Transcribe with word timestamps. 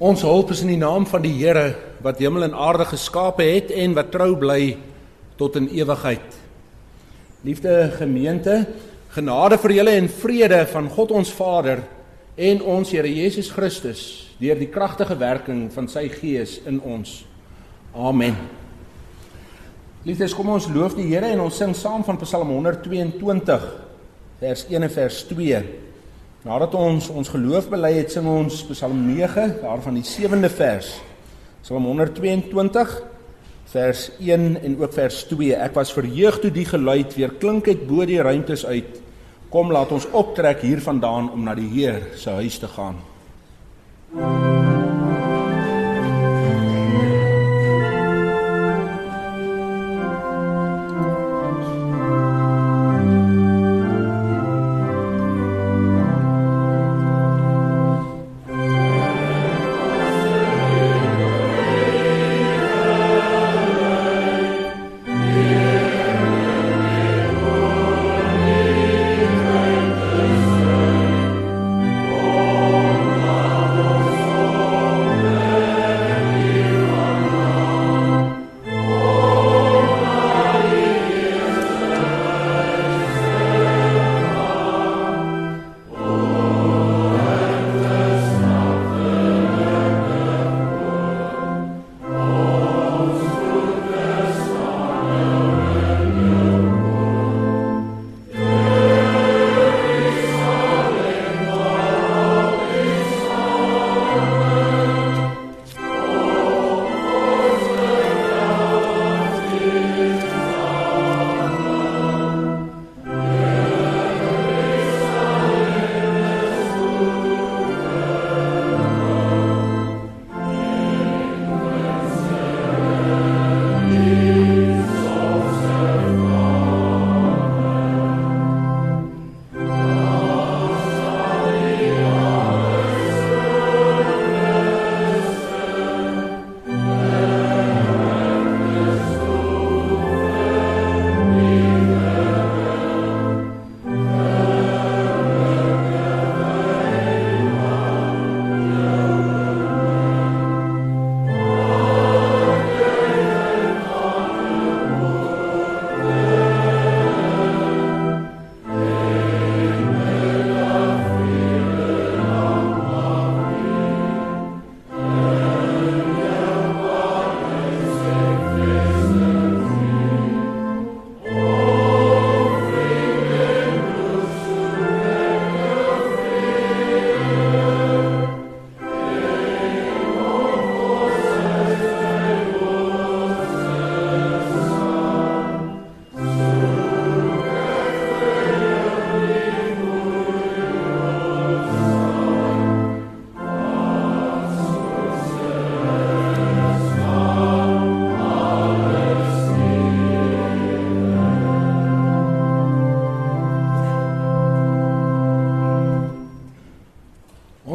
Ons 0.00 0.22
hulp 0.24 0.48
is 0.54 0.62
in 0.64 0.70
die 0.72 0.80
naam 0.80 1.04
van 1.04 1.20
die 1.20 1.34
Here 1.36 1.74
wat 2.00 2.18
hemel 2.18 2.46
en 2.46 2.54
aarde 2.56 2.86
geskape 2.88 3.44
het 3.44 3.68
en 3.76 3.92
wat 3.92 4.08
trou 4.10 4.30
bly 4.40 4.78
tot 5.36 5.58
in 5.60 5.68
ewigheid. 5.68 6.38
Liefde 7.44 7.92
gemeente, 7.98 8.54
genade 9.12 9.58
vir 9.60 9.74
julle 9.76 9.94
en 10.00 10.08
vrede 10.08 10.62
van 10.72 10.88
God 10.88 11.12
ons 11.12 11.34
Vader 11.36 11.84
en 12.40 12.64
ons 12.64 12.88
Here 12.88 13.12
Jesus 13.12 13.52
Christus 13.52 14.32
deur 14.40 14.56
die 14.56 14.70
kragtige 14.72 15.18
werking 15.20 15.68
van 15.76 15.86
sy 15.92 16.08
Gees 16.08 16.56
in 16.64 16.80
ons. 16.80 17.26
Amen. 17.92 18.40
Liefdes, 20.08 20.32
kom 20.32 20.54
ons 20.56 20.72
loof 20.72 20.96
die 20.96 21.10
Here 21.12 21.34
en 21.36 21.44
ons 21.44 21.60
sing 21.60 21.76
saam 21.76 22.00
van 22.08 22.18
Psalm 22.24 22.56
122 22.56 23.70
vers 24.40 24.66
1 24.72 24.88
en 24.88 24.96
vers 24.96 25.24
2. 25.36 25.64
Nadat 26.42 26.72
ons 26.74 27.06
ons 27.14 27.28
geloof 27.30 27.68
bely 27.70 27.92
het, 28.00 28.10
sing 28.10 28.26
ons 28.26 28.64
Psalm 28.72 29.04
9, 29.06 29.60
daarvan 29.62 29.94
die 30.00 30.06
7de 30.06 30.50
vers. 30.50 30.88
Psalm 31.62 31.86
122 31.86 32.96
vers 33.70 34.08
1 34.18 34.48
en 34.58 34.74
ook 34.80 34.96
vers 34.96 35.22
2. 35.30 35.54
Ek 35.54 35.78
was 35.78 35.94
verheug 35.94 36.40
toe 36.42 36.50
die 36.50 36.66
geluid 36.66 37.14
weer 37.14 37.38
klink 37.38 37.70
uit 37.70 37.86
bo 37.86 38.02
die 38.10 38.18
ruimtes 38.18 38.66
uit. 38.66 38.98
Kom 39.54 39.70
laat 39.70 39.94
ons 39.94 40.08
optrek 40.10 40.64
hiervandaan 40.66 41.30
om 41.30 41.46
na 41.46 41.54
die 41.54 41.70
Heer 41.70 42.10
se 42.18 42.34
huis 42.42 42.58
te 42.58 42.70
gaan. 42.74 42.98
MUZIEK 44.12 44.91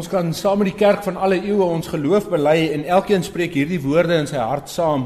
Ons 0.08 0.16
kan 0.16 0.30
saam 0.32 0.62
met 0.62 0.70
die 0.70 0.80
kerk 0.80 1.02
van 1.04 1.18
alle 1.20 1.36
eeue 1.36 1.66
ons 1.66 1.90
geloof 1.92 2.30
bely 2.32 2.70
en 2.72 2.86
elkeen 2.88 3.26
spreek 3.28 3.58
hierdie 3.58 3.82
woorde 3.84 4.16
in 4.16 4.30
sy 4.30 4.38
hart 4.40 4.70
saam. 4.72 5.02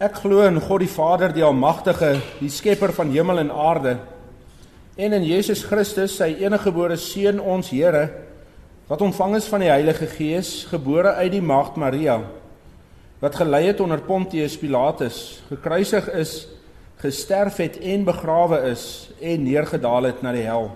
Ek 0.00 0.16
glo 0.22 0.46
in 0.48 0.56
God 0.64 0.80
die 0.80 0.88
Vader, 0.88 1.34
die 1.36 1.44
Almagtige, 1.44 2.14
die 2.38 2.48
Skepper 2.48 2.94
van 2.96 3.12
hemel 3.12 3.42
en 3.42 3.50
aarde, 3.52 3.98
en 4.96 5.18
in 5.18 5.26
Jesus 5.28 5.66
Christus, 5.68 6.14
sy 6.16 6.30
eniggebore 6.40 6.96
seun, 6.96 7.36
ons 7.36 7.68
Here, 7.68 8.06
wat 8.88 9.04
ontvang 9.04 9.36
is 9.42 9.50
van 9.52 9.66
die 9.66 9.68
Heilige 9.68 10.08
Gees, 10.14 10.54
gebore 10.72 11.12
uit 11.20 11.34
die 11.36 11.44
Maagd 11.44 11.76
Maria, 11.76 12.22
wat 13.20 13.36
gelei 13.36 13.66
het 13.66 13.84
onder 13.84 14.00
Pontius 14.08 14.56
Pilatus, 14.56 15.20
gekruisig 15.52 16.08
is, 16.16 16.34
gesterf 17.04 17.60
het 17.60 17.76
en 17.84 18.08
begrawe 18.08 18.64
is 18.72 19.10
en 19.20 19.44
neergedaal 19.44 20.14
het 20.14 20.24
na 20.24 20.32
die 20.32 20.48
hel 20.48 20.70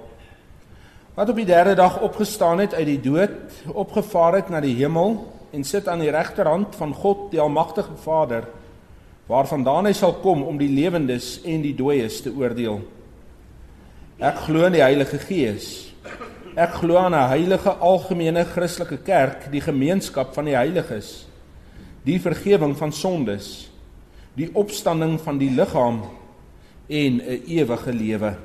wat 1.14 1.28
op 1.28 1.36
die 1.36 1.48
derde 1.48 1.74
dag 1.74 2.00
opgestaan 2.00 2.58
het 2.58 2.74
uit 2.74 2.86
die 2.86 3.00
dood, 3.00 3.34
opgevaar 3.72 4.34
het 4.40 4.48
na 4.48 4.60
die 4.60 4.76
hemel 4.78 5.18
en 5.50 5.64
sit 5.64 5.88
aan 5.88 6.02
die 6.02 6.10
regterhand 6.10 6.76
van 6.78 6.94
God 6.94 7.30
die 7.32 7.40
almagtige 7.40 7.96
Vader, 8.02 8.46
waarvandaan 9.26 9.90
hy 9.90 9.94
sal 9.94 10.14
kom 10.22 10.42
om 10.46 10.58
die 10.58 10.70
lewendes 10.70 11.38
en 11.46 11.62
die 11.62 11.74
dooies 11.74 12.20
te 12.22 12.32
oordeel. 12.34 12.80
Ek 14.20 14.42
glo 14.46 14.66
in 14.66 14.74
die 14.76 14.84
Heilige 14.84 15.18
Gees. 15.22 15.90
Ek 16.58 16.74
glo 16.80 16.98
aan 16.98 17.14
'n 17.14 17.28
heilige 17.28 17.70
algemene 17.70 18.44
Christelike 18.44 18.98
kerk, 18.98 19.50
die 19.50 19.60
gemeenskap 19.60 20.34
van 20.34 20.44
die 20.44 20.56
heiliges, 20.56 21.26
die 22.04 22.20
vergifnis 22.20 22.78
van 22.78 22.92
sondes, 22.92 23.70
die 24.34 24.50
opstanding 24.52 25.20
van 25.20 25.38
die 25.38 25.50
liggaam 25.50 26.02
en 26.88 27.22
'n 27.22 27.42
ewige 27.46 27.92
lewe. 27.92 28.36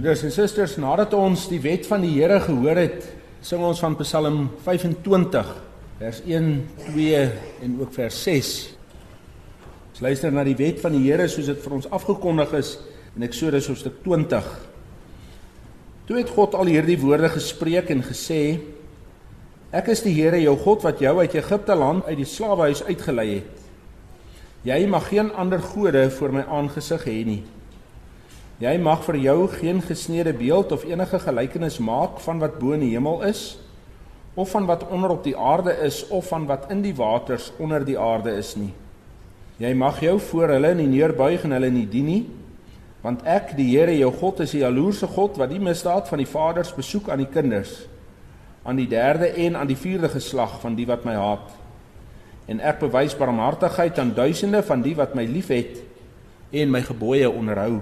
Broers 0.00 0.22
en 0.24 0.30
susters, 0.32 0.78
nadat 0.80 1.12
ons 1.12 1.42
die 1.50 1.58
wet 1.60 1.84
van 1.84 2.00
die 2.00 2.14
Here 2.14 2.38
gehoor 2.40 2.78
het 2.80 3.02
sing 3.44 3.60
ons 3.60 3.82
van 3.82 3.98
Psalm 3.98 4.38
25 4.64 5.50
vers 5.98 6.20
1, 6.24 6.46
2 6.86 7.18
en 7.66 7.74
ook 7.82 7.92
vers 7.92 8.22
6. 8.24 8.54
Ons 9.90 10.00
luister 10.00 10.32
na 10.32 10.46
die 10.48 10.56
wet 10.56 10.80
van 10.80 10.96
die 10.96 11.02
Here 11.04 11.28
soos 11.28 11.52
dit 11.52 11.60
vir 11.60 11.76
ons 11.76 11.90
afgekondig 11.92 12.56
is 12.62 12.72
in 13.12 13.28
Eksodus 13.28 13.68
hoofstuk 13.68 14.00
20. 14.06 14.48
Toe 16.08 16.16
het 16.22 16.32
God 16.32 16.56
al 16.56 16.72
hierdie 16.72 16.96
woorde 17.04 17.28
gespreek 17.36 17.92
en 17.92 18.00
gesê: 18.00 18.56
Ek 19.68 19.92
is 19.92 20.00
die 20.08 20.16
Here 20.16 20.40
jou 20.40 20.56
God 20.64 20.88
wat 20.88 21.04
jou 21.04 21.18
uit 21.20 21.36
Egipte 21.44 21.76
land 21.76 22.08
uit 22.08 22.22
die 22.24 22.30
slawehuis 22.38 22.86
uitgelei 22.88 23.30
het. 23.34 23.64
Jy 24.64 24.84
mag 24.88 25.12
geen 25.12 25.28
ander 25.36 25.60
gode 25.60 26.08
voor 26.16 26.38
my 26.40 26.48
aangesig 26.48 27.04
hê 27.04 27.22
nie. 27.34 27.42
Jy 28.60 28.74
mag 28.76 29.00
vir 29.06 29.16
jou 29.16 29.38
geen 29.48 29.78
gesneede 29.80 30.34
beeld 30.36 30.72
of 30.76 30.82
enige 30.84 31.16
gelykenis 31.22 31.78
maak 31.80 32.18
van 32.20 32.42
wat 32.42 32.58
bo 32.60 32.74
in 32.76 32.82
die 32.84 32.90
hemel 32.92 33.22
is 33.24 33.54
of 34.36 34.50
van 34.52 34.66
wat 34.68 34.82
onder 34.92 35.14
op 35.14 35.22
die 35.24 35.36
aarde 35.36 35.72
is 35.80 36.02
of 36.12 36.26
van 36.28 36.44
wat 36.46 36.66
in 36.68 36.82
die 36.84 36.92
waters 36.94 37.48
onder 37.56 37.84
die 37.84 37.96
aarde 37.98 38.34
is 38.36 38.52
nie. 38.60 38.72
Jy 39.60 39.70
mag 39.74 40.02
jou 40.04 40.18
voor 40.20 40.52
hulle 40.54 40.74
nie 40.76 40.88
neerbuig 40.90 41.46
en 41.48 41.54
hulle 41.56 41.70
nie 41.72 41.86
dien 41.88 42.04
nie, 42.04 42.20
want 43.00 43.24
ek, 43.24 43.54
die 43.56 43.70
Here 43.72 43.94
jou 43.96 44.10
God, 44.12 44.42
is 44.44 44.52
die 44.52 44.60
jaloerse 44.60 45.08
God 45.08 45.38
wat 45.40 45.52
die 45.52 45.60
misdaad 45.60 46.08
van 46.08 46.20
die 46.20 46.28
vaders 46.28 46.72
besoek 46.76 47.08
aan 47.08 47.22
die 47.24 47.30
kinders, 47.32 47.72
aan 48.64 48.76
die 48.76 48.88
derde 48.88 49.30
en 49.40 49.56
aan 49.56 49.70
die 49.72 49.78
vierde 49.80 50.08
geslag 50.12 50.58
van 50.60 50.76
die 50.76 50.86
wat 50.88 51.06
my 51.08 51.16
haat. 51.16 51.48
En 52.44 52.60
ek 52.60 52.82
bewys 52.84 53.16
barmhartigheid 53.16 53.98
aan 54.00 54.12
duisende 54.16 54.60
van 54.68 54.84
die 54.84 54.94
wat 55.00 55.16
my 55.16 55.24
liefhet 55.24 55.80
en 56.52 56.72
my 56.72 56.84
gebooie 56.84 57.28
onderhou. 57.32 57.80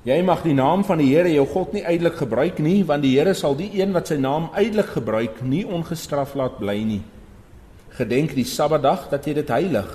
Jy 0.00 0.22
mag 0.24 0.40
die 0.40 0.54
naam 0.56 0.80
van 0.88 0.96
die 0.96 1.10
Here 1.10 1.28
jou 1.28 1.42
God 1.44 1.74
nie 1.76 1.82
uitelik 1.84 2.22
gebruik 2.22 2.60
nie, 2.64 2.78
want 2.88 3.04
die 3.04 3.18
Here 3.18 3.34
sal 3.36 3.52
die 3.58 3.68
een 3.76 3.90
wat 3.92 4.08
sy 4.08 4.16
naam 4.16 4.46
uitelik 4.54 4.94
gebruik 4.94 5.42
nie 5.44 5.66
ongestraf 5.68 6.32
laat 6.40 6.56
bly 6.56 6.78
nie. 6.88 7.02
Gedenk 7.98 8.32
die 8.32 8.46
Sabbatdag 8.48 9.10
dat 9.10 9.28
jy 9.28 9.34
dit 9.36 9.52
heilig. 9.52 9.90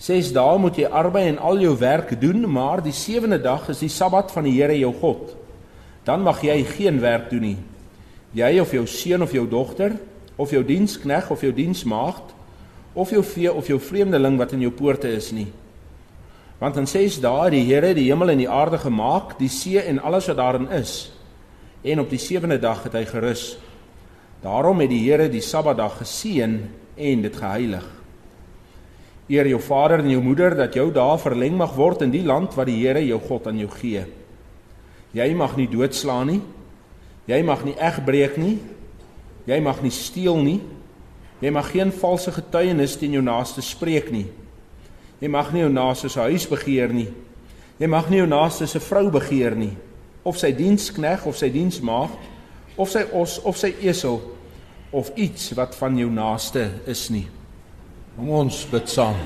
6 0.00 0.32
dae 0.32 0.56
moet 0.62 0.80
jy 0.80 0.88
arbei 0.88 1.26
en 1.28 1.42
al 1.44 1.60
jou 1.60 1.74
werk 1.76 2.14
doen, 2.22 2.46
maar 2.48 2.80
die 2.80 2.94
sewende 2.96 3.36
dag 3.42 3.68
is 3.68 3.84
die 3.84 3.92
Sabbat 3.92 4.32
van 4.32 4.48
die 4.48 4.56
Here 4.56 4.78
jou 4.78 4.94
God. 4.96 5.36
Dan 6.08 6.24
mag 6.24 6.40
jy 6.40 6.62
geen 6.64 7.04
werk 7.04 7.28
doen 7.28 7.50
nie. 7.50 7.58
Jy 8.32 8.54
of 8.64 8.72
jou 8.72 8.86
seun 8.88 9.28
of 9.28 9.36
jou 9.36 9.44
dogter, 9.44 9.98
of 10.40 10.56
jou 10.56 10.64
dienskneg 10.64 11.28
of 11.28 11.44
jou 11.44 11.52
diensmaagd, 11.52 12.32
of 12.96 13.12
jou 13.12 13.20
vee 13.36 13.52
of 13.52 13.68
jou 13.68 13.76
vreemdeling 13.76 14.40
wat 14.40 14.56
in 14.56 14.64
jou 14.64 14.72
poorte 14.72 15.12
is 15.12 15.34
nie. 15.36 15.50
Want 16.58 16.76
in 16.76 16.88
6 16.90 17.20
dae 17.22 17.50
die 17.54 17.64
Here 17.68 17.92
die 17.94 18.08
hemel 18.08 18.32
en 18.32 18.40
die 18.42 18.50
aarde 18.50 18.80
gemaak, 18.82 19.36
die 19.38 19.50
see 19.50 19.78
en 19.78 20.00
alles 20.02 20.26
wat 20.26 20.40
daarin 20.40 20.66
is. 20.74 21.12
En 21.86 22.02
op 22.02 22.10
die 22.10 22.18
sewende 22.18 22.58
dag 22.58 22.82
het 22.82 22.96
hy 22.98 23.04
gerus. 23.06 23.52
Daarom 24.42 24.82
het 24.82 24.90
die 24.90 25.04
Here 25.04 25.28
die 25.30 25.42
Sabbatdag 25.44 26.00
geseën 26.02 26.58
en 26.98 27.22
dit 27.22 27.36
geheilig. 27.36 27.86
Eer 29.28 29.46
jou 29.46 29.60
vader 29.60 30.02
en 30.02 30.10
jou 30.10 30.22
moeder 30.24 30.56
dat 30.56 30.74
jou 30.74 30.88
dae 30.90 31.18
verleng 31.20 31.54
mag 31.60 31.76
word 31.76 32.02
in 32.06 32.14
die 32.14 32.24
land 32.26 32.56
wat 32.58 32.66
die 32.66 32.80
Here 32.80 33.04
jou 33.06 33.20
God 33.28 33.46
aan 33.46 33.60
jou 33.62 33.70
gee. 33.78 34.02
Jy 35.14 35.28
mag 35.38 35.54
nie 35.56 35.68
doodslaan 35.70 36.32
nie. 36.32 36.40
Jy 37.28 37.38
mag 37.44 37.62
nie 37.64 37.76
egbreek 37.76 38.38
nie. 38.40 38.56
Jy 39.46 39.60
mag 39.62 39.78
nie 39.84 39.94
steel 39.94 40.42
nie. 40.42 40.58
Jy 41.38 41.52
mag 41.54 41.70
geen 41.70 41.92
valse 41.94 42.32
getuienis 42.34 42.96
teen 42.98 43.14
jou 43.14 43.22
naaste 43.22 43.62
spreek 43.62 44.10
nie. 44.10 44.26
Jy 45.18 45.28
mag 45.32 45.50
nie 45.52 45.64
jou 45.64 45.70
naaste 45.72 46.10
se 46.12 46.22
huis 46.28 46.46
begeer 46.46 46.92
nie. 46.94 47.08
Jy 47.78 47.88
mag 47.90 48.10
nie 48.10 48.20
jou 48.20 48.28
naaste 48.30 48.66
se 48.66 48.80
vrou 48.82 49.08
begeer 49.14 49.56
nie, 49.58 49.72
of 50.26 50.38
sy 50.38 50.52
dienskneg 50.54 51.26
of 51.26 51.38
sy 51.38 51.48
diensmaagd, 51.54 52.18
of 52.78 52.90
sy 52.90 53.04
os 53.14 53.38
of 53.46 53.58
sy 53.58 53.72
esel 53.82 54.20
of 54.94 55.10
iets 55.18 55.50
wat 55.58 55.74
van 55.78 55.98
jou 55.98 56.08
naaste 56.10 56.64
is 56.88 57.08
nie. 57.12 57.26
Kom 58.16 58.30
ons 58.34 58.62
bid 58.70 58.88
saam. 58.90 59.18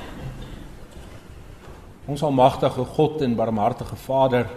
Ons 2.09 2.23
almagtige 2.25 2.83
God 2.97 3.21
en 3.23 3.37
barmhartige 3.37 3.95
Vader, 4.03 4.49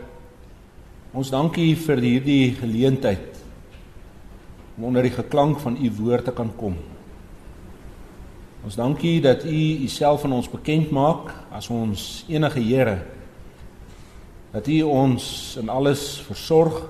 ons 1.16 1.30
dankie 1.30 1.76
vir 1.78 2.02
hierdie 2.02 2.56
geleentheid 2.58 3.36
om 4.76 4.90
onder 4.90 5.06
die 5.06 5.14
geklank 5.14 5.62
van 5.62 5.78
u 5.80 5.90
woord 6.00 6.26
te 6.28 6.34
kan 6.36 6.50
kom. 6.58 6.74
Ons 8.66 8.74
dankie 8.74 9.20
dat 9.22 9.44
U 9.46 9.58
Uself 9.86 10.24
aan 10.26 10.32
ons 10.40 10.48
bekend 10.50 10.90
maak 10.90 11.28
as 11.54 11.68
ons 11.70 12.24
enige 12.26 12.58
Here. 12.66 12.96
Dat 14.50 14.66
U 14.66 14.80
ons 14.82 15.54
in 15.60 15.70
alles 15.70 16.18
versorg. 16.26 16.80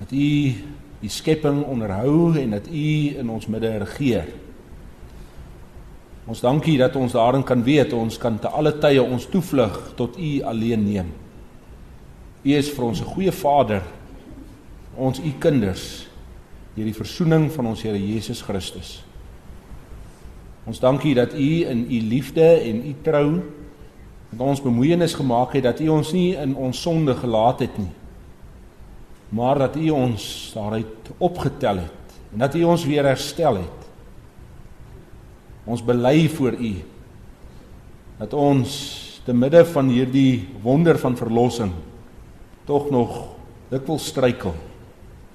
Dat 0.00 0.16
U 0.16 0.30
die 1.04 1.12
skepping 1.12 1.60
onderhou 1.68 2.38
en 2.40 2.56
dat 2.56 2.72
U 2.72 2.88
in 3.20 3.28
ons 3.28 3.50
midde 3.52 3.76
regeer. 3.84 4.32
Ons 6.24 6.40
dankie 6.40 6.78
dat 6.80 6.96
ons 6.96 7.12
daarin 7.12 7.44
kan 7.44 7.60
weet 7.60 7.92
ons 7.92 8.16
kan 8.16 8.40
te 8.40 8.48
alle 8.48 8.72
tye 8.80 9.04
ons 9.04 9.28
toevlug 9.28 9.92
tot 10.00 10.16
U 10.16 10.34
alleen 10.40 10.88
neem. 10.88 11.12
U 12.44 12.48
is 12.48 12.72
vir 12.72 12.84
ons 12.84 13.00
'n 13.00 13.12
goeie 13.12 13.32
Vader. 13.32 13.82
Ons 14.96 15.20
U 15.20 15.32
kinders 15.38 16.08
deur 16.74 16.84
die 16.84 16.96
verzoening 16.96 17.52
van 17.52 17.66
ons 17.66 17.82
Here 17.82 17.98
Jesus 17.98 18.40
Christus. 18.40 19.04
Ons 20.64 20.80
dankie 20.80 21.12
dat 21.16 21.34
U 21.36 21.48
in 21.68 21.84
U 21.92 22.00
liefde 22.08 22.44
en 22.44 22.80
U 22.88 22.94
trou 23.04 23.28
met 24.30 24.40
ons 24.40 24.62
bemoeienis 24.64 25.14
gemaak 25.14 25.52
het 25.52 25.66
dat 25.66 25.80
U 25.84 25.90
ons 25.98 26.12
nie 26.16 26.32
in 26.40 26.54
ons 26.56 26.80
sonde 26.80 27.12
gelaat 27.18 27.60
het 27.66 27.76
nie. 27.78 27.92
Maar 29.28 29.66
dat 29.66 29.76
U 29.76 29.90
ons 29.90 30.24
daaruit 30.54 31.10
opgetel 31.18 31.84
het 31.84 32.16
en 32.32 32.40
dat 32.46 32.56
U 32.56 32.62
ons 32.64 32.86
weer 32.88 33.04
herstel 33.04 33.60
het. 33.60 33.88
Ons 35.68 35.84
bely 35.84 36.28
voor 36.32 36.56
U 36.56 36.74
dat 38.18 38.32
ons 38.32 38.72
te 39.24 39.34
midde 39.36 39.64
van 39.68 39.88
hierdie 39.88 40.48
wonder 40.62 40.96
van 40.98 41.16
verlossing 41.16 41.72
tog 42.64 42.88
nog 42.90 43.20
dikwels 43.68 44.06
struikel. 44.06 44.54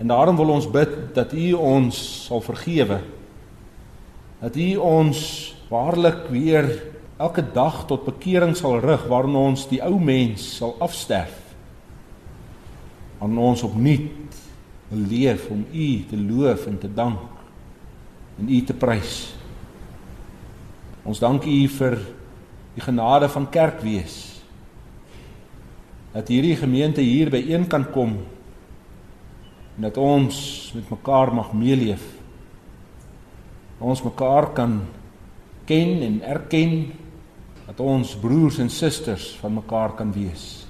En 0.02 0.10
daarom 0.10 0.38
wil 0.40 0.56
ons 0.58 0.70
bid 0.70 1.14
dat 1.14 1.34
U 1.34 1.54
ons 1.54 1.98
sal 2.26 2.42
vergewe 2.42 3.02
dat 4.40 4.56
U 4.56 4.76
ons 4.76 5.20
waarlik 5.70 6.30
weer 6.32 6.70
elke 7.20 7.44
dag 7.54 7.84
tot 7.88 8.06
bekering 8.08 8.56
sal 8.56 8.80
rig 8.80 9.04
waarin 9.12 9.36
ons 9.36 9.68
die 9.68 9.82
ou 9.84 10.00
mens 10.00 10.46
sal 10.58 10.78
afsterf. 10.80 11.36
Aan 13.20 13.38
ons 13.38 13.64
opnuut 13.68 14.38
leef 14.90 15.50
om 15.52 15.66
U 15.68 15.90
te 16.10 16.18
loof 16.18 16.66
en 16.72 16.80
te 16.80 16.88
dank 16.94 17.20
en 18.40 18.48
U 18.48 18.62
te 18.64 18.74
prys. 18.74 19.18
Ons 21.04 21.20
dank 21.20 21.44
U 21.44 21.60
vir 21.76 22.00
die 22.78 22.86
genade 22.86 23.28
van 23.30 23.50
kerkwees. 23.52 24.18
Dat 26.14 26.32
hierdie 26.32 26.56
gemeente 26.58 27.04
hier 27.04 27.30
byeen 27.30 27.68
kan 27.68 27.86
kom 27.92 28.16
en 29.76 29.86
dat 29.88 30.00
ons 30.00 30.40
met 30.76 30.90
mekaar 30.92 31.34
mag 31.36 31.52
meeleef 31.56 32.19
ons 33.80 34.04
mekaar 34.04 34.52
kan 34.54 34.80
ken 35.70 36.02
en 36.04 36.22
erken 36.22 36.92
dat 37.66 37.80
ons 37.80 38.16
broers 38.20 38.60
en 38.60 38.70
susters 38.70 39.32
van 39.40 39.54
mekaar 39.60 39.94
kan 39.96 40.12
wees. 40.14 40.66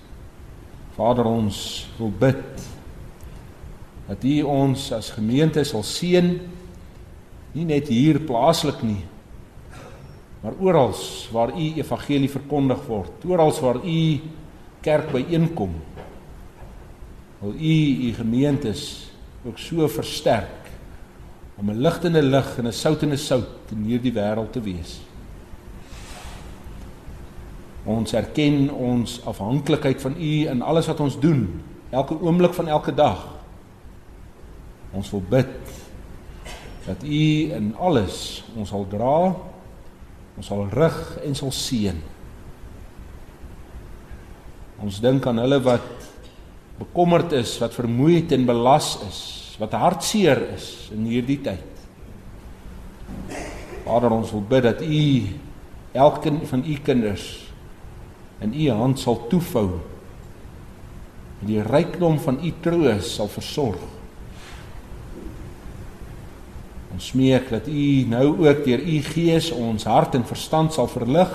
Vader 0.98 1.26
ons 1.30 1.88
wil 1.98 2.12
bid 2.12 2.68
dat 4.10 4.26
U 4.26 4.36
ons 4.50 4.90
as 4.94 5.14
gemeente 5.16 5.64
sal 5.66 5.86
seën 5.86 6.34
nie 7.54 7.66
net 7.66 7.88
hier 7.90 8.20
plaaslik 8.26 8.84
nie 8.86 9.04
maar 10.42 10.56
oral 10.60 10.96
waar 11.32 11.52
U 11.52 11.66
evangelie 11.76 12.30
verkondig 12.32 12.84
word, 12.88 13.26
oral 13.28 13.52
waar 13.60 13.82
U 13.84 14.20
kerk 14.82 15.12
byeenkom. 15.12 15.74
Wil 17.42 17.54
U 17.54 17.76
U 18.08 18.14
gemeentes 18.14 19.12
ook 19.44 19.60
so 19.60 19.88
versterk 19.88 20.59
om 21.60 21.70
'n 21.70 21.82
ligtende 21.82 22.22
lig 22.22 22.58
en 22.58 22.68
'n 22.68 22.74
soutende 22.74 23.18
sout 23.18 23.72
in 23.72 23.84
hierdie 23.84 24.14
wêreld 24.14 24.52
te 24.52 24.62
wees. 24.62 25.00
Ons 27.84 28.14
erken 28.14 28.70
ons 28.70 29.22
afhanklikheid 29.26 30.02
van 30.02 30.16
U 30.18 30.48
in 30.48 30.62
alles 30.62 30.88
wat 30.88 31.00
ons 31.00 31.20
doen, 31.20 31.62
elke 31.90 32.22
oomblik 32.22 32.54
van 32.54 32.68
elke 32.68 32.94
dag. 32.94 33.28
Ons 34.92 35.10
wil 35.12 35.24
bid 35.30 35.48
dat 36.86 37.04
U 37.04 37.52
in 37.52 37.76
alles 37.78 38.44
ons 38.56 38.70
sal 38.70 38.88
dra, 38.90 39.36
ons 40.38 40.46
sal 40.46 40.68
rig 40.70 41.18
en 41.26 41.36
sal 41.36 41.52
seën. 41.52 42.02
Ons 44.80 45.00
dink 45.00 45.28
aan 45.28 45.38
hulle 45.38 45.62
wat 45.62 45.82
bekommerd 46.78 47.32
is, 47.32 47.58
wat 47.60 47.74
vermoeid 47.74 48.32
en 48.32 48.46
belas 48.46 48.98
is, 49.10 49.39
wat 49.60 49.76
hartseer 49.76 50.40
is 50.56 50.88
in 50.96 51.04
hierdie 51.10 51.40
tyd. 51.44 51.68
Vader, 53.84 54.14
ons 54.16 54.32
wil 54.32 54.46
bid 54.48 54.64
dat 54.64 54.82
U 54.86 55.04
elkeen 56.00 56.42
van 56.48 56.64
U 56.64 56.76
kinders 56.86 57.28
in 58.40 58.54
U 58.56 58.70
hand 58.72 59.00
sal 59.02 59.20
toefou 59.32 59.82
en 61.40 61.48
die 61.48 61.62
rykdom 61.64 62.20
van 62.24 62.40
U 62.44 62.52
troos 62.64 63.14
sal 63.16 63.32
versorg. 63.32 63.82
Ons 66.96 67.12
smeek 67.14 67.52
dat 67.52 67.68
U 67.72 67.86
nou 68.12 68.26
ook 68.46 68.64
deur 68.66 68.82
U 68.84 68.98
Gees 69.12 69.52
ons 69.56 69.88
hart 69.88 70.18
en 70.20 70.28
verstand 70.28 70.76
sal 70.76 70.90
verlig 70.92 71.32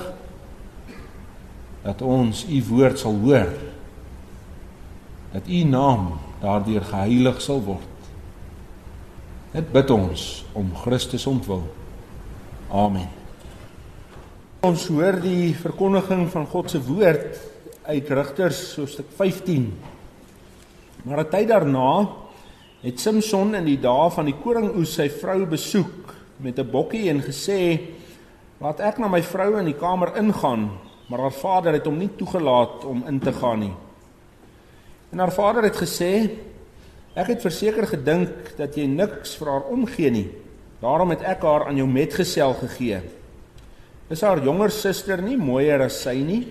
dat 1.84 2.00
ons 2.04 2.44
U 2.48 2.60
woord 2.68 3.00
sal 3.00 3.16
hoor. 3.24 3.52
Dat 5.32 5.48
U 5.48 5.64
naam 5.68 6.14
daardeur 6.40 6.84
geheilig 6.88 7.40
sal 7.44 7.60
word. 7.64 7.93
Dit 9.54 9.68
bid 9.70 9.90
ons 9.94 10.22
om 10.58 10.72
Christus 10.82 11.28
ontwil. 11.30 11.60
Amen. 12.74 13.06
Ons 14.66 14.88
hoor 14.90 15.20
die 15.22 15.52
verkondiging 15.54 16.24
van 16.32 16.48
God 16.50 16.72
se 16.72 16.80
woord 16.82 17.36
uit 17.86 18.10
Rigters 18.18 18.64
hoofstuk 18.80 19.12
15. 19.14 19.68
Maar 21.04 21.22
'n 21.22 21.30
tyd 21.30 21.48
daarna 21.48 22.08
het 22.82 22.98
Samson 23.00 23.54
in 23.54 23.64
die 23.64 23.78
dae 23.78 24.10
van 24.10 24.24
die 24.24 24.34
koringoes 24.34 24.94
sy 24.94 25.08
vrou 25.08 25.46
besoek 25.46 26.14
met 26.36 26.58
'n 26.58 26.70
bokkie 26.70 27.08
en 27.10 27.22
gesê: 27.22 27.78
"Laat 28.58 28.80
ek 28.80 28.98
na 28.98 29.08
my 29.08 29.22
vrou 29.22 29.58
in 29.58 29.66
die 29.66 29.78
kamer 29.78 30.16
ingaan," 30.16 30.70
maar 31.08 31.20
haar 31.20 31.32
vader 31.32 31.72
het 31.72 31.86
hom 31.86 31.98
nie 31.98 32.10
toegelaat 32.16 32.84
om 32.84 33.04
in 33.06 33.20
te 33.20 33.32
gaan 33.32 33.58
nie. 33.60 33.74
En 35.12 35.18
haar 35.18 35.32
vader 35.32 35.62
het 35.62 35.76
gesê: 35.76 36.30
"Ek 37.14 37.26
het 37.26 37.42
verseker 37.42 37.86
gedink 37.86 38.56
dat 38.56 38.76
jy 38.76 38.86
niks 38.86 39.36
vir 39.36 39.50
haar 39.50 39.68
omgee 39.70 40.10
nie. 40.10 40.28
Daarom 40.80 41.10
het 41.10 41.22
ek 41.22 41.42
haar 41.42 41.66
aan 41.66 41.76
jou 41.76 41.86
metgesel 41.86 42.54
gegee. 42.54 43.00
Is 44.10 44.20
haar 44.20 44.42
jonger 44.44 44.70
suster 44.70 45.22
nie 45.22 45.36
mooier 45.36 45.80
as 45.82 46.02
sy 46.02 46.14
nie? 46.14 46.46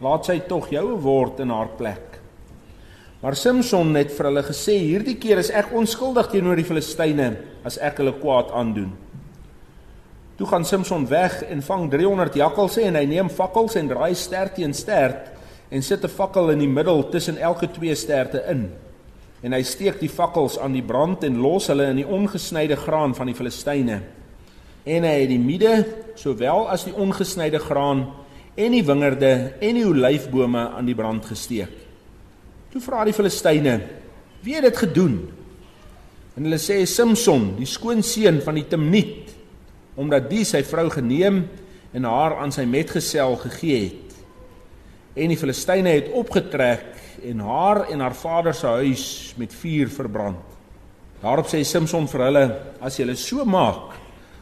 Laat 0.00 0.24
sy 0.24 0.40
tog 0.40 0.70
joue 0.70 0.96
word 0.96 1.40
in 1.40 1.50
haar 1.50 1.68
plek." 1.76 2.20
Maar 3.20 3.36
Samson 3.36 3.94
het 3.94 4.12
vir 4.16 4.26
hulle 4.30 4.42
gesê: 4.42 4.78
"Hierdie 4.78 5.18
keer 5.18 5.38
is 5.38 5.50
ek 5.50 5.74
onskuldig 5.76 6.30
teenoor 6.30 6.56
die 6.56 6.64
Filistyne 6.64 7.36
as 7.64 7.76
ek 7.78 7.98
hulle 7.98 8.12
kwaad 8.12 8.50
aandoen." 8.50 8.92
Toe 10.40 10.46
gaan 10.48 10.64
Samson 10.64 11.06
weg 11.06 11.42
en 11.42 11.60
vang 11.62 11.90
300 11.90 12.34
jakkalse 12.34 12.80
en 12.80 12.94
hy 12.96 13.04
neem 13.04 13.28
fakkels 13.28 13.74
en 13.76 13.88
draai 13.88 14.14
ster 14.14 14.48
teen 14.48 14.72
stert 14.72 15.28
en 15.70 15.82
sit 15.82 16.02
'n 16.04 16.08
fakkel 16.08 16.50
in 16.50 16.58
die 16.58 16.68
middel 16.68 17.08
tussen 17.10 17.36
elke 17.36 17.68
twee 17.70 17.94
sterte 17.94 18.42
in. 18.48 18.72
En 19.40 19.54
hy 19.56 19.62
steek 19.64 20.00
die 20.02 20.12
fakkels 20.12 20.58
aan 20.60 20.74
die 20.76 20.84
brand 20.84 21.24
en 21.24 21.40
los 21.40 21.70
hulle 21.72 21.88
in 21.90 22.02
die 22.02 22.08
ongesnyde 22.08 22.76
graan 22.76 23.14
van 23.16 23.30
die 23.30 23.36
Filistyne. 23.36 24.00
En 24.84 25.06
hy 25.06 25.14
het 25.22 25.30
die 25.30 25.40
miede 25.40 25.74
sowel 26.20 26.68
as 26.72 26.84
die 26.88 26.94
ongesnyde 26.96 27.60
graan 27.62 28.04
en 28.60 28.76
die 28.76 28.84
wingerde 28.84 29.32
en 29.60 29.78
die 29.78 29.86
olyfbome 29.88 30.66
aan 30.76 30.88
die 30.88 30.96
brand 30.96 31.24
gesteek. 31.28 31.72
Toe 32.70 32.82
vra 32.84 33.04
die 33.08 33.16
Filistyne: 33.16 33.80
"Wie 34.44 34.54
het 34.54 34.68
dit 34.68 34.76
gedoen?" 34.76 35.16
En 36.36 36.46
hulle 36.46 36.60
sê 36.60 36.84
Samson, 36.86 37.56
die 37.58 37.66
skoonseun 37.66 38.40
van 38.44 38.54
die 38.54 38.66
Timniet, 38.68 39.32
omdat 39.96 40.30
die 40.30 40.44
sy 40.44 40.62
vrou 40.62 40.88
geneem 40.90 41.42
en 41.92 42.04
haar 42.04 42.38
aan 42.40 42.52
sy 42.52 42.64
metgesel 42.64 43.36
gegee 43.36 43.80
het. 43.88 44.14
En 45.14 45.28
die 45.32 45.36
Filistyne 45.36 45.90
het 45.96 46.12
opgetrek 46.14 46.99
en 47.24 47.40
haar 47.40 47.86
en 47.90 48.00
haar 48.00 48.14
vader 48.14 48.54
se 48.54 48.66
huis 48.66 49.34
met 49.36 49.54
vuur 49.54 49.88
verbrand. 49.88 50.38
Daarop 51.20 51.46
sê 51.46 51.64
Samson 51.64 52.08
vir 52.08 52.20
hulle: 52.20 52.44
"As 52.80 52.96
julle 52.96 53.16
so 53.16 53.44
maak, 53.44 53.96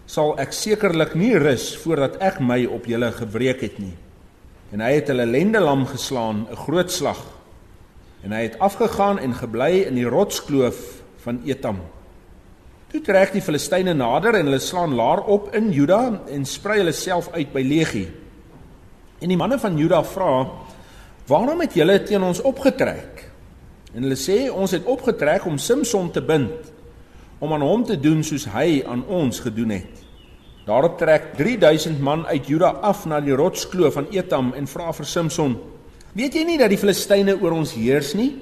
sal 0.06 0.38
ek 0.38 0.52
sekerlik 0.52 1.14
nie 1.14 1.34
rus 1.38 1.76
voordat 1.76 2.20
ek 2.22 2.40
my 2.40 2.66
op 2.66 2.86
julle 2.86 3.12
gewreek 3.12 3.60
het 3.60 3.78
nie." 3.78 3.96
En 4.72 4.80
hy 4.80 4.92
het 4.92 5.08
hulle 5.08 5.26
lendelam 5.26 5.86
geslaan, 5.86 6.46
'n 6.50 6.56
groot 6.56 6.90
slag 6.90 7.38
En 8.24 8.34
hy 8.34 8.42
het 8.48 8.58
afgegaan 8.58 9.18
en 9.18 9.34
gebly 9.34 9.84
in 9.86 9.98
die 9.98 10.08
rotskloof 10.08 10.78
van 11.22 11.40
Etam. 11.46 11.78
Toe 12.88 13.00
trek 13.04 13.34
die 13.36 13.42
Filistyne 13.44 13.94
nader 13.94 14.38
en 14.38 14.48
hulle 14.48 14.62
slaan 14.62 14.96
laar 14.98 15.22
op 15.28 15.52
in 15.54 15.70
Juda 15.72 16.00
en 16.32 16.46
sprei 16.48 16.80
hulle 16.80 16.94
self 16.96 17.28
uit 17.36 17.52
by 17.52 17.62
Legie. 17.62 18.08
En 19.22 19.30
die 19.30 19.38
manne 19.38 19.58
van 19.60 19.76
Juda 19.78 20.00
vra: 20.06 20.32
"Waarom 21.28 21.60
het 21.60 21.74
julle 21.74 22.02
teen 22.02 22.22
ons 22.22 22.40
opgetrek?" 22.40 23.30
En 23.94 24.02
hulle 24.02 24.16
sê: 24.16 24.50
"Ons 24.50 24.70
het 24.70 24.84
opgetrek 24.84 25.44
om 25.46 25.58
Samson 25.58 26.10
te 26.10 26.22
bind, 26.22 26.72
om 27.38 27.52
aan 27.52 27.62
hom 27.62 27.84
te 27.84 28.00
doen 28.00 28.24
soos 28.24 28.44
hy 28.44 28.82
aan 28.86 29.06
ons 29.06 29.40
gedoen 29.40 29.70
het." 29.70 30.04
Daarop 30.66 30.98
trek 30.98 31.34
3000 31.36 32.00
man 32.00 32.26
uit 32.26 32.46
Juda 32.46 32.66
af 32.66 33.06
na 33.06 33.20
die 33.20 33.32
rotskloof 33.32 33.94
van 33.94 34.06
Etam 34.10 34.52
en 34.52 34.66
vra 34.66 34.92
vir 34.92 35.06
Samson: 35.06 35.56
Weet 36.12 36.34
jy 36.34 36.44
nie 36.44 36.58
dat 36.58 36.68
die 36.68 36.78
Filistyne 36.78 37.36
oor 37.40 37.52
ons 37.52 37.72
heers 37.72 38.14
nie? 38.14 38.36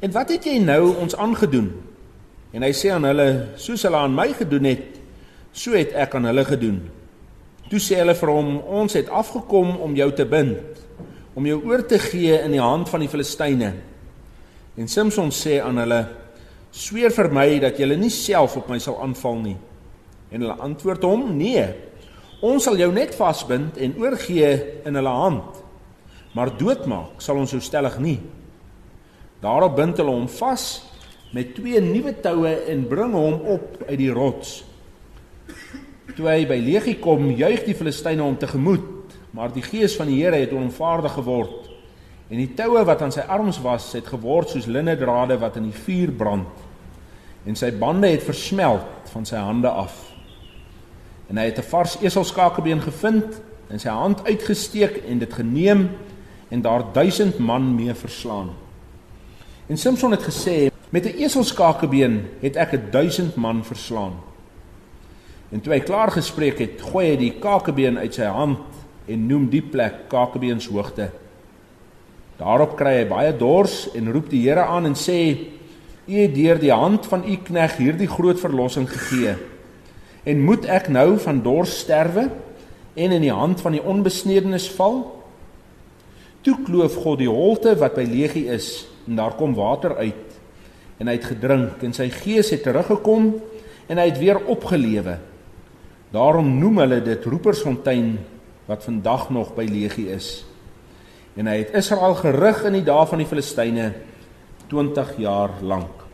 En 0.00 0.12
wat 0.12 0.30
het 0.34 0.44
jy 0.44 0.58
nou 0.58 0.96
ons 1.00 1.16
aangedoen? 1.16 1.70
En 2.54 2.62
hy 2.62 2.70
sê 2.76 2.90
aan 2.94 3.06
hulle, 3.08 3.28
soos 3.56 3.82
hulle 3.82 3.98
aan 3.98 4.14
my 4.14 4.28
gedoen 4.36 4.68
het, 4.68 4.98
so 5.52 5.74
het 5.74 5.94
ek 5.98 6.14
aan 6.14 6.28
hulle 6.28 6.44
gedoen. 6.46 6.80
Toe 7.70 7.80
sê 7.82 7.98
hulle 8.02 8.14
vir 8.18 8.30
hom, 8.30 8.58
ons 8.82 8.94
het 8.94 9.08
afgekom 9.08 9.76
om 9.82 9.94
jou 9.98 10.10
te 10.14 10.26
bind, 10.28 10.83
om 11.34 11.46
jou 11.46 11.58
oor 11.66 11.82
te 11.86 11.98
gee 11.98 12.36
in 12.40 12.54
die 12.54 12.62
hand 12.62 12.88
van 12.90 13.02
die 13.02 13.10
Filistyne. 13.10 13.72
En 14.78 14.90
Samson 14.90 15.32
sê 15.34 15.58
aan 15.62 15.80
hulle, 15.82 16.00
sweer 16.74 17.14
vir 17.14 17.30
my 17.34 17.48
dat 17.62 17.78
julle 17.78 17.98
nie 17.98 18.12
self 18.12 18.56
op 18.58 18.70
my 18.70 18.78
sal 18.82 19.00
aanval 19.02 19.42
nie. 19.42 19.56
En 20.34 20.42
hulle 20.42 20.56
antwoord 20.62 21.04
hom, 21.06 21.28
nee. 21.38 21.66
Ons 22.44 22.66
sal 22.66 22.78
jou 22.78 22.90
net 22.94 23.14
vasbind 23.14 23.78
en 23.82 23.98
oorgee 24.02 24.56
in 24.86 24.98
hulle 24.98 25.18
hand 25.18 25.64
maar 26.34 26.50
doodmaak 26.58 27.22
sal 27.22 27.38
ons 27.38 27.54
jou 27.54 27.62
stellig 27.62 27.96
nie. 28.02 28.18
Daarop 29.42 29.76
bind 29.78 30.00
hulle 30.00 30.14
hom 30.14 30.26
vas 30.40 30.66
met 31.34 31.54
twee 31.56 31.80
nuwe 31.82 32.14
toue 32.22 32.52
en 32.70 32.86
bring 32.90 33.14
hom 33.14 33.40
op 33.54 33.84
uit 33.86 33.98
die 34.00 34.12
rots. 34.14 34.62
Toe 36.14 36.28
hy 36.30 36.44
by 36.46 36.58
Legie 36.62 36.98
kom, 37.02 37.26
juig 37.34 37.64
die 37.66 37.74
Filistyne 37.74 38.22
hom 38.22 38.36
tegemoet, 38.38 38.84
maar 39.34 39.50
die 39.52 39.64
gees 39.66 39.96
van 39.98 40.06
die 40.06 40.20
Here 40.22 40.38
het 40.38 40.52
onvaardig 40.54 41.16
geword 41.18 41.70
en 42.30 42.38
die 42.38 42.52
toue 42.56 42.84
wat 42.86 43.02
aan 43.02 43.12
sy 43.12 43.24
arms 43.28 43.58
was, 43.60 43.90
het 43.92 44.06
geword 44.08 44.54
soos 44.54 44.68
linnedrade 44.70 45.36
wat 45.42 45.58
in 45.58 45.66
die 45.68 45.80
vuur 45.84 46.12
brand 46.14 46.62
en 47.44 47.58
sy 47.58 47.72
bande 47.76 48.08
het 48.08 48.24
versmelt 48.24 49.10
van 49.12 49.26
sy 49.28 49.36
hande 49.36 49.68
af. 49.68 49.92
En 51.28 51.36
hy 51.36 51.50
het 51.50 51.58
'n 51.58 51.70
vars 51.70 51.98
eselskakebeen 52.00 52.80
gevind 52.80 53.40
en 53.68 53.80
sy 53.80 53.88
hand 53.88 54.24
uitgesteek 54.24 55.02
en 55.08 55.18
dit 55.18 55.32
geneem 55.32 55.90
en 56.48 56.62
daar 56.62 56.92
1000 56.92 57.38
man 57.38 57.74
mee 57.74 57.94
verslaan. 57.94 58.50
En 59.66 59.76
Samson 59.76 60.10
het 60.10 60.22
gesê 60.22 60.70
met 60.90 61.04
'n 61.04 61.18
eselskakebeen 61.18 62.28
het 62.40 62.56
ek 62.56 62.92
1000 62.92 63.34
man 63.34 63.64
verslaan. 63.64 64.12
En 65.50 65.60
toe 65.60 65.72
hy 65.72 65.80
klaar 65.80 66.10
gespreek 66.10 66.58
het, 66.58 66.82
gooi 66.82 67.10
hy 67.10 67.16
die 67.16 67.34
kakebeen 67.38 67.98
uit 67.98 68.14
sy 68.14 68.24
hand 68.24 68.58
en 69.10 69.26
noem 69.28 69.48
die 69.52 69.62
plek 69.62 70.06
Kakebeenshoogte. 70.12 71.10
Daarop 72.38 72.74
kry 72.78 72.96
hy 73.00 73.08
baie 73.08 73.34
dors 73.36 73.84
en 73.94 74.10
roep 74.12 74.30
die 74.32 74.42
Here 74.46 74.64
aan 74.66 74.88
en 74.90 74.96
sê: 74.98 75.36
"U 76.06 76.14
het 76.14 76.34
deur 76.34 76.58
die 76.58 76.72
hand 76.72 77.06
van 77.06 77.24
u 77.24 77.36
knegg 77.36 77.76
hierdie 77.76 78.08
groot 78.08 78.40
verlossing 78.40 78.88
gegee. 78.90 79.36
En 80.24 80.40
moet 80.44 80.64
ek 80.66 80.88
nou 80.88 81.18
van 81.18 81.42
dors 81.42 81.78
sterwe 81.84 82.30
en 82.94 83.12
in 83.12 83.22
die 83.22 83.32
hand 83.32 83.60
van 83.60 83.72
die 83.72 83.82
onbesnedenis 83.82 84.68
val?" 84.70 85.22
Toe 86.42 86.58
kloof 86.64 86.96
God 87.00 87.18
die 87.18 87.30
holte 87.30 87.76
wat 87.80 87.94
by 87.96 88.04
Legie 88.04 88.48
is 88.52 88.86
en 89.06 89.16
daar 89.16 89.36
kom 89.36 89.54
water 89.54 89.96
uit. 89.96 90.34
En 90.98 91.08
hy 91.08 91.14
het 91.16 91.24
gedrink 91.24 91.82
en 91.82 91.92
sy 91.92 92.10
gees 92.10 92.50
het 92.50 92.62
teruggekom 92.62 93.34
en 93.88 93.98
hy 93.98 94.04
het 94.10 94.18
weer 94.18 94.40
opgelewe. 94.46 95.18
Daarom 96.12 96.58
noem 96.58 96.78
hulle 96.78 97.00
dit 97.04 97.24
Roepersfontein 97.24 98.18
wat 98.66 98.84
vandag 98.84 99.28
nog 99.30 99.54
by 99.54 99.66
Legie 99.68 100.08
is. 100.14 100.44
En 101.36 101.46
hy 101.50 101.58
het 101.64 101.74
Israel 101.74 102.14
gerig 102.14 102.62
in 102.64 102.78
die 102.78 102.86
dae 102.86 103.06
van 103.10 103.20
die 103.20 103.28
Filistyne 103.28 103.92
20 104.70 105.16
jaar 105.20 105.56
lank. 105.62 106.04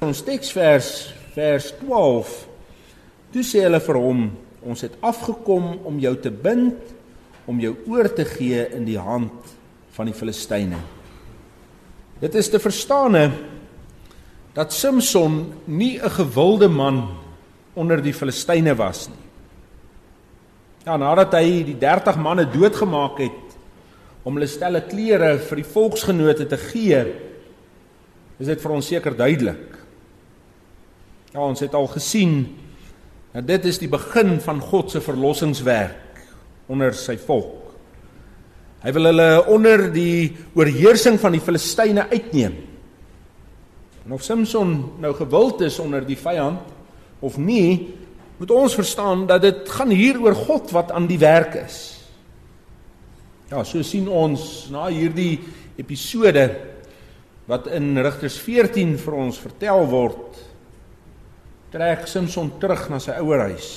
Ons 0.00 0.22
teksvers 0.26 1.12
vers 1.34 1.70
12. 1.78 2.34
Toe 3.32 3.44
sê 3.46 3.64
hulle 3.64 3.80
vir 3.84 3.98
hom: 4.00 4.24
Ons 4.66 4.82
het 4.84 4.96
afgekom 5.00 5.78
om 5.88 6.00
jou 6.02 6.14
te 6.20 6.32
bind 6.32 6.96
om 7.48 7.60
jou 7.62 7.74
oor 7.90 8.10
te 8.14 8.26
gee 8.28 8.66
in 8.76 8.84
die 8.86 8.98
hand 9.00 9.54
van 9.96 10.10
die 10.10 10.14
Filistyne. 10.14 10.78
Dit 12.20 12.36
is 12.36 12.50
te 12.52 12.60
verstaane 12.60 13.30
dat 14.54 14.72
Samson 14.72 15.52
nie 15.64 15.98
'n 15.98 16.10
gewilde 16.10 16.68
man 16.68 17.08
onder 17.74 18.02
die 18.02 18.14
Filistyne 18.14 18.74
was 18.76 19.08
nie. 19.08 19.29
Ja, 20.86 20.96
nadat 20.96 21.34
hy 21.36 21.60
die 21.66 21.76
30 21.76 22.16
manne 22.16 22.46
doodgemaak 22.48 23.18
het 23.20 23.56
om 24.24 24.36
hulle 24.36 24.48
stelle 24.48 24.80
klere 24.88 25.34
vir 25.44 25.60
die 25.60 25.68
volksgenote 25.68 26.46
te 26.48 26.56
gee, 26.60 27.02
is 28.40 28.48
dit 28.48 28.62
vir 28.62 28.72
ons 28.72 28.88
seker 28.88 29.16
duidelik. 29.16 29.76
Ja, 31.34 31.44
ons 31.44 31.60
het 31.60 31.76
al 31.76 31.88
gesien 31.92 32.42
dat 33.34 33.46
dit 33.46 33.68
is 33.70 33.78
die 33.78 33.90
begin 33.92 34.38
van 34.42 34.60
God 34.64 34.90
se 34.90 35.02
verlossingswerk 35.04 36.24
onder 36.72 36.96
sy 36.96 37.18
volk. 37.20 37.58
Hy 38.80 38.92
wil 38.96 39.10
hulle 39.10 39.28
onder 39.52 39.84
die 39.92 40.32
oorheersing 40.56 41.20
van 41.20 41.36
die 41.36 41.44
Filistyne 41.44 42.06
uitneem. 42.08 42.56
En 44.06 44.16
of 44.16 44.24
Samson 44.24 44.72
nou 45.02 45.12
gewild 45.18 45.60
is 45.68 45.76
onder 45.82 46.06
die 46.08 46.18
vyand, 46.18 46.64
of 47.20 47.36
nie, 47.36 47.99
moet 48.40 48.50
ons 48.56 48.74
verstaan 48.74 49.26
dat 49.28 49.42
dit 49.44 49.68
gaan 49.68 49.92
hier 49.92 50.16
oor 50.22 50.34
God 50.34 50.72
wat 50.72 50.94
aan 50.96 51.04
die 51.10 51.20
werk 51.20 51.58
is. 51.60 52.00
Ja, 53.50 53.60
so 53.68 53.82
sien 53.84 54.08
ons 54.08 54.70
na 54.72 54.86
hierdie 54.88 55.42
episode 55.80 56.46
wat 57.50 57.68
in 57.74 57.98
Rigters 58.00 58.38
14 58.40 58.96
vir 59.02 59.16
ons 59.18 59.40
vertel 59.42 59.84
word, 59.90 60.38
trek 61.74 62.08
Samson 62.08 62.52
terug 62.62 62.86
na 62.88 63.00
sy 63.02 63.18
ouerhuis. 63.20 63.70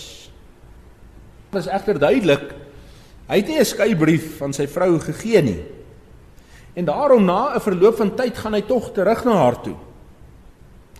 Dit 1.52 1.64
is 1.66 1.72
egter 1.74 2.00
duidelik 2.00 2.52
hy 3.28 3.40
het 3.40 3.48
nie 3.48 3.60
'n 3.60 3.66
skeybrief 3.66 4.38
van 4.38 4.54
sy 4.54 4.68
vrou 4.68 5.00
gegee 5.00 5.42
nie. 5.42 5.64
En 6.76 6.86
daarom 6.86 7.26
na 7.26 7.56
'n 7.56 7.62
verloop 7.62 7.98
van 7.98 8.16
tyd 8.16 8.38
gaan 8.38 8.54
hy 8.54 8.62
tog 8.62 8.92
terug 8.94 9.26
na 9.26 9.34
haar 9.34 9.62
toe. 9.62 9.76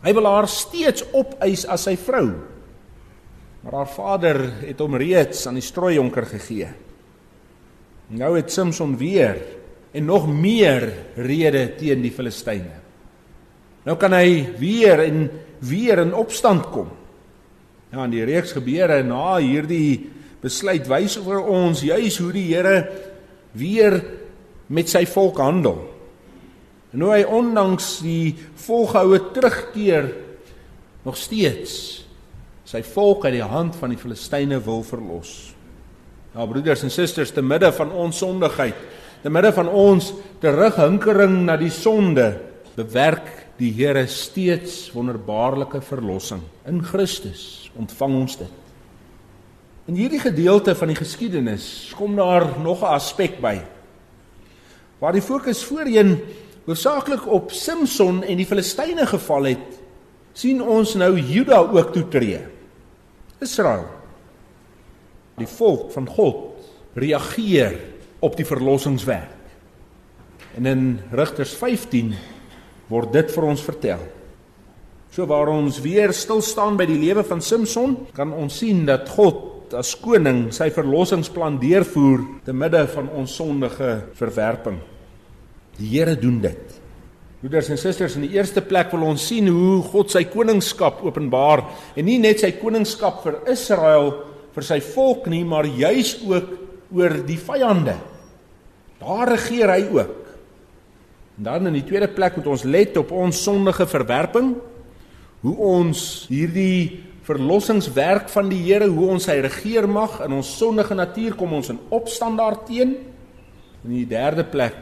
Hy 0.04 0.14
wil 0.14 0.26
haar 0.26 0.48
steeds 0.48 1.04
opeis 1.14 1.66
as 1.66 1.84
sy 1.84 1.96
vrou. 1.96 2.53
Maar 3.64 3.80
haar 3.80 3.92
vader 3.96 4.40
het 4.66 4.80
hom 4.84 4.98
reeds 5.00 5.46
aan 5.48 5.56
die 5.56 5.64
strooijonker 5.64 6.26
gegee. 6.28 6.68
Nou 8.12 8.36
het 8.36 8.52
Samson 8.52 8.98
weer 9.00 9.40
en 9.96 10.06
nog 10.06 10.28
meer 10.28 10.90
rede 11.16 11.70
teen 11.80 12.02
die 12.04 12.12
Filistyne. 12.12 12.82
Nou 13.88 13.96
kan 14.00 14.16
hy 14.16 14.50
weer 14.60 15.00
en 15.06 15.30
weer 15.64 16.04
in 16.04 16.14
opstand 16.16 16.68
kom. 16.76 16.92
Ja, 17.94 18.04
en 18.04 18.12
die 18.12 18.26
reeks 18.28 18.56
gebeure 18.56 19.00
na 19.06 19.38
hierdie 19.38 20.10
besluit 20.44 20.88
wys 20.92 21.16
oor 21.22 21.46
ons 21.48 21.86
juis 21.86 22.18
hoe 22.20 22.32
die 22.36 22.48
Here 22.52 22.78
weer 23.56 24.00
met 24.68 24.90
sy 24.92 25.06
volk 25.08 25.40
handel. 25.40 25.78
En 26.92 27.06
hoe 27.06 27.14
hy 27.14 27.24
ondanks 27.24 28.00
die 28.04 28.34
volgehoue 28.66 29.22
terugkeer 29.36 30.10
nog 31.06 31.18
steeds 31.20 32.03
sy 32.74 32.82
volk 32.96 33.28
uit 33.28 33.36
die 33.38 33.46
hand 33.46 33.76
van 33.78 33.92
die 33.94 34.00
Filistyne 34.02 34.58
wil 34.66 34.82
verlos. 34.86 35.54
Ja 36.34 36.48
broeders 36.50 36.82
en 36.86 36.94
susters, 36.94 37.30
te 37.34 37.44
midde 37.46 37.70
van 37.78 37.92
ons 37.94 38.18
sondigheid, 38.24 38.78
te 39.22 39.30
midde 39.30 39.52
van 39.54 39.70
ons 39.70 40.10
terughinkering 40.42 41.44
na 41.46 41.58
die 41.60 41.72
sonde, 41.74 42.32
bewerk 42.74 43.30
die 43.60 43.70
Here 43.78 44.08
steeds 44.10 44.88
wonderbaarlike 44.96 45.84
verlossing. 45.86 46.42
In 46.66 46.82
Christus 46.82 47.70
ontvang 47.78 48.16
ons 48.24 48.40
dit. 48.42 48.56
In 49.92 50.00
hierdie 50.00 50.24
gedeelte 50.24 50.74
van 50.80 50.90
die 50.90 50.98
geskiedenis 50.98 51.94
kom 51.94 52.16
daar 52.18 52.58
nog 52.58 52.82
'n 52.82 52.96
aspek 52.98 53.40
by 53.42 53.62
waar 55.00 55.12
die 55.12 55.22
fokus 55.22 55.64
voorheen 55.64 56.22
hoofsaaklik 56.66 57.28
op 57.28 57.52
Samson 57.52 58.24
en 58.24 58.38
die 58.38 58.46
Filistyne 58.46 59.06
geval 59.06 59.44
het, 59.44 59.80
sien 60.34 60.62
ons 60.62 60.96
nou 60.96 61.20
Juda 61.20 61.60
ook 61.60 61.92
toetree. 61.92 62.53
Israel. 63.44 63.86
Die 65.40 65.50
volk 65.50 65.92
van 65.94 66.08
God 66.10 66.98
reageer 67.00 67.78
op 68.24 68.38
die 68.38 68.48
verlossingswerk. 68.48 69.40
En 70.58 70.70
in 70.70 70.84
Rigters 71.12 71.56
15 71.58 72.14
word 72.92 73.14
dit 73.16 73.32
vir 73.34 73.48
ons 73.50 73.64
vertel. 73.66 74.04
So 75.14 75.26
waar 75.30 75.50
ons 75.54 75.80
weer 75.82 76.14
stil 76.14 76.42
staan 76.46 76.78
by 76.78 76.88
die 76.90 77.00
lewe 77.02 77.24
van 77.26 77.42
Samson, 77.42 77.96
kan 78.18 78.34
ons 78.34 78.60
sien 78.62 78.84
dat 78.86 79.10
God 79.14 79.74
as 79.78 79.96
koning 79.98 80.48
sy 80.54 80.70
verlossingsplan 80.74 81.60
deurvoer 81.62 82.22
te 82.46 82.54
midde 82.54 82.84
van 82.94 83.10
ons 83.18 83.34
sondige 83.38 83.96
verwerping. 84.18 84.78
Die 85.80 85.90
Here 85.96 86.14
doen 86.20 86.40
dit. 86.44 86.83
Broeders 87.44 87.68
en 87.74 87.76
susters, 87.76 88.14
in 88.16 88.24
die 88.24 88.38
eerste 88.38 88.62
plek 88.64 88.94
wil 88.96 89.02
ons 89.10 89.26
sien 89.28 89.50
hoe 89.52 89.82
God 89.92 90.14
sy 90.14 90.22
koningskap 90.32 91.02
openbaar 91.04 91.66
en 92.00 92.06
nie 92.08 92.16
net 92.16 92.40
sy 92.40 92.54
koningskap 92.56 93.18
vir 93.26 93.42
Israel 93.52 94.14
vir 94.56 94.64
sy 94.64 94.78
volk 94.94 95.28
nie, 95.28 95.42
maar 95.44 95.68
juis 95.68 96.14
ook 96.24 96.54
oor 96.96 97.18
die 97.28 97.36
vyande. 97.36 97.98
Daar 99.02 99.34
regeer 99.34 99.74
hy 99.74 99.82
ook. 99.92 100.30
En 101.36 101.50
dan 101.50 101.68
in 101.68 101.76
die 101.82 101.84
tweede 101.84 102.08
plek 102.16 102.38
moet 102.40 102.48
ons 102.54 102.64
let 102.64 102.96
op 103.02 103.12
ons 103.12 103.44
sondige 103.44 103.90
verwerping, 103.92 104.54
hoe 105.44 105.56
ons 105.68 106.06
hierdie 106.32 107.04
verlossingswerk 107.28 108.32
van 108.32 108.54
die 108.54 108.62
Here, 108.70 108.88
hoe 108.88 109.10
ons 109.18 109.28
hy 109.28 109.42
regeer 109.44 109.90
mag 109.92 110.22
in 110.24 110.40
ons 110.40 110.54
sondige 110.62 110.96
natuur 110.96 111.36
kom 111.36 111.60
ons 111.60 111.74
in 111.76 111.84
opstand 111.92 112.40
daarteen. 112.40 112.96
In 113.84 114.00
die 114.00 114.08
derde 114.08 114.48
plek 114.48 114.80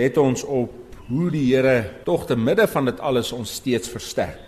let 0.00 0.16
ons 0.24 0.40
op 0.48 0.85
hoe 1.06 1.30
die 1.30 1.44
Here 1.54 2.02
tog 2.04 2.26
te 2.26 2.36
midde 2.36 2.66
van 2.70 2.90
dit 2.90 3.00
alles 3.00 3.32
ons 3.32 3.52
steeds 3.60 3.90
versterk. 3.90 4.42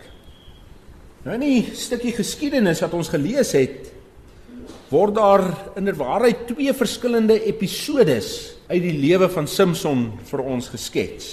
Nou 1.23 1.37
in 1.37 1.45
die 1.45 1.77
stukkie 1.77 2.15
geskiedenis 2.17 2.83
wat 2.83 2.95
ons 2.99 3.11
gelees 3.13 3.53
het, 3.55 3.93
word 4.89 5.15
daar 5.19 5.45
inderwaarheid 5.77 6.47
twee 6.49 6.73
verskillende 6.73 7.37
episodes 7.47 8.57
uit 8.71 8.81
die 8.83 8.97
lewe 8.97 9.29
van 9.33 9.49
Samson 9.51 10.07
vir 10.31 10.43
ons 10.43 10.71
geskets. 10.73 11.27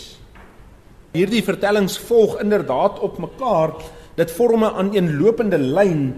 Hierdie 1.16 1.44
vertellings 1.46 1.96
volg 2.10 2.42
inderdaad 2.44 3.00
op 3.00 3.22
mekaar, 3.24 3.78
dit 4.18 4.32
vorm 4.32 4.64
'n 4.64 4.76
aaneenlopende 4.76 5.58
lyn, 5.58 6.16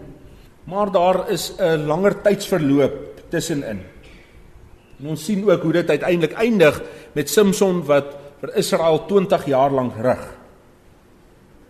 maar 0.65 0.91
daar 0.91 1.29
is 1.29 1.53
'n 1.59 1.85
langer 1.85 2.21
tydsverloop 2.21 3.21
tussenin. 3.29 3.79
En 4.99 5.07
ons 5.07 5.25
sien 5.25 5.45
ook 5.45 5.61
hoe 5.61 5.73
dit 5.73 5.89
uiteindelik 5.89 6.33
eindig 6.33 6.81
met 7.13 7.29
Samson 7.29 7.85
wat 7.85 8.26
vir 8.41 8.53
Israel 8.59 8.99
20 9.07 9.45
jaar 9.49 9.73
lank 9.73 9.95
rig. 10.01 10.25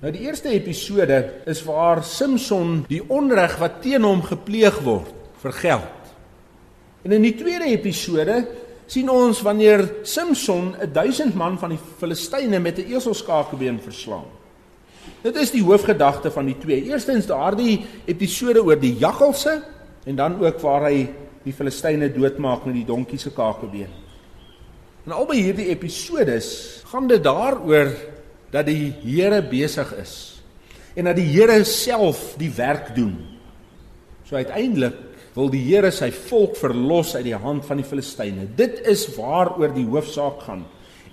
Nou 0.01 0.12
die 0.13 0.27
eerste 0.27 0.51
episode 0.53 1.19
is 1.49 1.63
waar 1.65 2.03
Samson 2.06 2.84
die 2.89 3.01
onreg 3.01 3.56
wat 3.58 3.80
teen 3.82 4.06
hom 4.06 4.21
gepleeg 4.21 4.82
word 4.86 5.13
vergeld. 5.41 6.12
En 7.06 7.15
in 7.15 7.23
die 7.25 7.36
tweede 7.38 7.69
episode 7.71 8.41
sien 8.88 9.10
ons 9.10 9.41
wanneer 9.41 9.86
Samson 10.08 10.73
1000 10.93 11.36
man 11.36 11.58
van 11.60 11.73
die 11.73 11.82
Filistyne 11.99 12.60
met 12.60 12.77
'n 12.77 12.93
eselskakebeen 12.93 13.80
verslaan. 13.80 14.27
Dit 15.23 15.36
is 15.36 15.51
die 15.51 15.63
hoofgedagte 15.63 16.32
van 16.32 16.45
die 16.45 16.58
twee. 16.58 16.84
Eerstens 16.84 17.25
daardie 17.25 17.86
episode 18.06 18.63
oor 18.63 18.80
die 18.80 18.95
jakkalse 18.97 19.63
en 20.06 20.15
dan 20.15 20.39
ook 20.39 20.60
waar 20.60 20.84
hy 20.91 21.10
die 21.43 21.53
Filistyne 21.53 22.12
doodmaak 22.12 22.65
met 22.65 22.73
die 22.73 22.86
donkie 22.86 23.19
se 23.19 23.32
kakebeen. 23.32 24.07
En 25.08 25.15
albei 25.15 25.39
hierdie 25.39 25.70
episodes 25.72 26.48
gaan 26.91 27.06
dit 27.08 27.22
daaroor 27.24 27.93
dat 28.52 28.67
die 28.67 28.91
Here 29.06 29.39
besig 29.39 29.93
is 30.02 30.15
en 31.00 31.08
dat 31.08 31.15
die 31.15 31.30
Here 31.30 31.62
self 31.63 32.34
die 32.41 32.50
werk 32.52 32.89
doen. 32.98 33.15
So 34.28 34.36
uiteindelik 34.36 34.98
wil 35.38 35.48
die 35.54 35.62
Here 35.63 35.93
sy 35.96 36.10
volk 36.12 36.58
verlos 36.60 37.13
uit 37.15 37.24
die 37.30 37.38
hand 37.39 37.63
van 37.70 37.80
die 37.80 37.88
Filistyne. 37.88 38.50
Dit 38.60 38.82
is 38.84 39.06
waaroor 39.15 39.72
die 39.78 39.88
hoofsaak 39.88 40.43
gaan. 40.43 40.65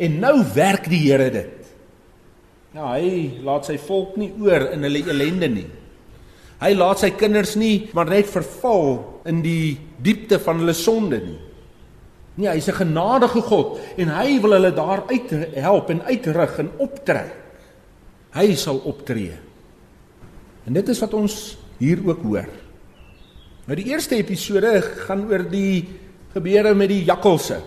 En 0.02 0.18
nou 0.18 0.40
werk 0.56 0.90
die 0.90 1.04
Here 1.04 1.30
dit. 1.30 1.70
Ja, 2.74 2.96
hy 2.96 3.44
laat 3.46 3.70
sy 3.70 3.78
volk 3.78 4.18
nie 4.18 4.32
oor 4.42 4.72
in 4.74 4.82
hulle 4.82 5.04
ellende 5.06 5.52
nie. 5.52 5.68
Hy 6.58 6.74
laat 6.74 7.04
sy 7.04 7.12
kinders 7.14 7.54
nie 7.60 7.92
maar 7.94 8.10
net 8.10 8.26
verval 8.26 8.96
in 9.30 9.44
die 9.44 9.76
diepte 10.02 10.42
van 10.42 10.64
hulle 10.64 10.74
sonde 10.74 11.22
nie. 11.22 11.42
Nee, 12.34 12.48
hy's 12.48 12.68
'n 12.68 12.80
genadige 12.82 13.40
God 13.40 13.78
en 13.96 14.08
hy 14.08 14.40
wil 14.40 14.52
hulle 14.52 14.72
daar 14.74 15.04
uit 15.06 15.30
help 15.54 15.90
en 15.90 16.02
uitrig 16.02 16.58
en 16.58 16.70
optrek. 16.78 17.34
Hy 18.34 18.54
sal 18.54 18.80
optree. 18.84 19.38
En 20.66 20.72
dit 20.72 20.88
is 20.88 21.00
wat 21.00 21.14
ons 21.14 21.56
hier 21.78 22.00
ook 22.02 22.22
hoor. 22.22 22.48
Nou 23.66 23.76
die 23.76 23.92
eerste 23.92 24.16
episode 24.16 24.82
gaan 25.06 25.28
oor 25.30 25.44
die 25.48 25.86
gebeure 26.34 26.74
met 26.74 26.88
die 26.88 27.04
jakkalse. 27.04 27.60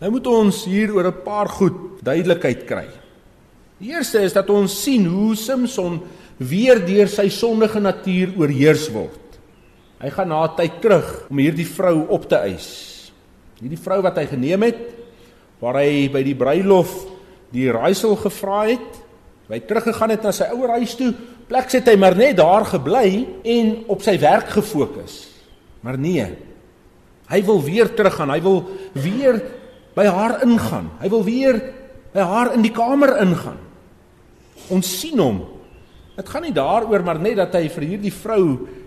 Nou 0.00 0.10
moet 0.10 0.26
ons 0.26 0.64
hier 0.64 0.94
oor 0.94 1.06
'n 1.06 1.22
paar 1.24 1.48
goed 1.48 2.02
duidelikheid 2.02 2.64
kry. 2.64 2.86
Die 3.78 3.90
eerste 3.92 4.20
is 4.20 4.32
dat 4.32 4.50
ons 4.50 4.82
sien 4.82 5.06
hoe 5.06 5.34
Samson 5.36 6.00
weer 6.38 6.86
deur 6.86 7.08
sy 7.08 7.28
sondige 7.28 7.80
natuur 7.80 8.32
oorheers 8.36 8.88
word. 8.88 9.38
Hy 10.00 10.10
gaan 10.10 10.28
na 10.28 10.44
'n 10.44 10.56
tyd 10.56 10.80
terug 10.80 11.26
om 11.30 11.38
hierdie 11.38 11.66
vrou 11.66 12.06
op 12.08 12.28
te 12.28 12.36
eis. 12.36 12.95
Hierdie 13.60 13.80
vrou 13.80 14.02
wat 14.04 14.18
hy 14.20 14.26
geneem 14.30 14.66
het 14.68 14.80
waar 15.62 15.78
hy 15.80 16.06
by 16.12 16.20
die 16.26 16.36
bruilof 16.36 16.92
die 17.54 17.70
raaisel 17.72 18.12
gevra 18.20 18.66
het, 18.68 18.98
hy 19.48 19.60
teruggegaan 19.64 20.12
het 20.12 20.26
na 20.26 20.32
sy 20.34 20.50
ouer 20.52 20.74
huis 20.76 20.96
toe, 20.98 21.12
plek 21.48 21.70
sit 21.72 21.86
hy 21.88 21.94
maar 21.96 22.16
net 22.18 22.36
daar 22.36 22.66
gebly 22.68 23.22
en 23.46 23.70
op 23.92 24.02
sy 24.04 24.18
werk 24.20 24.50
gefokus. 24.52 25.22
Maar 25.86 25.96
nee. 26.02 26.26
Hy 27.30 27.40
wil 27.46 27.62
weer 27.64 27.88
teruggaan, 27.96 28.34
hy 28.34 28.42
wil 28.44 28.60
weer 28.92 29.38
by 29.96 30.04
haar 30.10 30.42
ingaan. 30.44 30.90
Hy 31.00 31.10
wil 31.14 31.24
weer 31.24 31.60
by 32.12 32.26
haar 32.26 32.52
in 32.58 32.66
die 32.66 32.74
kamer 32.74 33.16
ingaan. 33.22 33.62
Ons 34.74 34.90
sien 35.00 35.22
hom 35.22 35.40
Dit 36.16 36.28
gaan 36.32 36.46
nie 36.46 36.54
daaroor 36.56 37.04
maar 37.04 37.18
net 37.20 37.36
dat 37.36 37.54
hy 37.58 37.66
vir 37.68 37.84
hierdie 37.92 38.12
vrou 38.14 38.42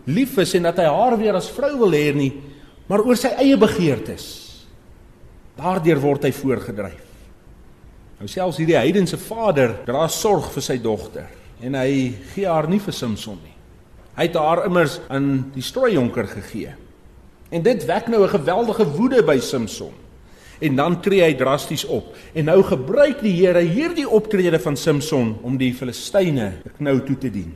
lief 0.10 0.38
is 0.41 0.55
en 0.58 0.65
dat 0.65 0.79
hy 0.82 0.88
haar 0.89 1.15
weer 1.19 1.38
as 1.38 1.49
vrou 1.53 1.75
wil 1.84 1.93
hê 1.93 2.10
nie, 2.15 2.32
maar 2.89 3.03
oor 3.05 3.17
sy 3.17 3.29
eie 3.38 3.58
begeertes. 3.60 4.48
Daardeur 5.60 6.00
word 6.00 6.24
hy 6.24 6.32
voorgedryf. 6.36 7.06
Nou 8.19 8.28
selfs 8.28 8.60
hierdie 8.60 8.78
heidense 8.80 9.19
vader 9.19 9.78
dra 9.88 10.08
sorg 10.12 10.50
vir 10.56 10.63
sy 10.63 10.78
dogter 10.84 11.28
en 11.63 11.76
hy 11.76 12.12
gee 12.34 12.48
haar 12.48 12.67
nie 12.72 12.80
vir 12.84 12.95
Samson 12.95 13.39
nie. 13.39 13.56
Hy 14.15 14.28
het 14.28 14.36
haar 14.39 14.65
immers 14.67 14.98
aan 15.12 15.50
die 15.56 15.63
strooijonker 15.63 16.28
gegee. 16.28 16.74
En 17.52 17.63
dit 17.63 17.86
wek 17.88 18.08
nou 18.08 18.24
'n 18.24 18.36
geweldige 18.36 18.86
woede 18.86 19.24
by 19.24 19.39
Samson. 19.39 19.93
En 20.60 20.76
dan 20.76 21.02
tree 21.02 21.24
hy 21.24 21.34
drasties 21.36 21.86
op. 21.86 22.15
En 22.34 22.45
nou 22.45 22.63
gebruik 22.63 23.22
die 23.22 23.34
Here 23.34 23.60
hierdie 23.60 24.10
optrede 24.10 24.60
van 24.60 24.76
Samson 24.78 25.38
om 25.41 25.58
die 25.58 25.74
Filistyne 25.74 26.54
knou 26.78 27.00
toe 27.04 27.17
te 27.17 27.30
dien. 27.30 27.56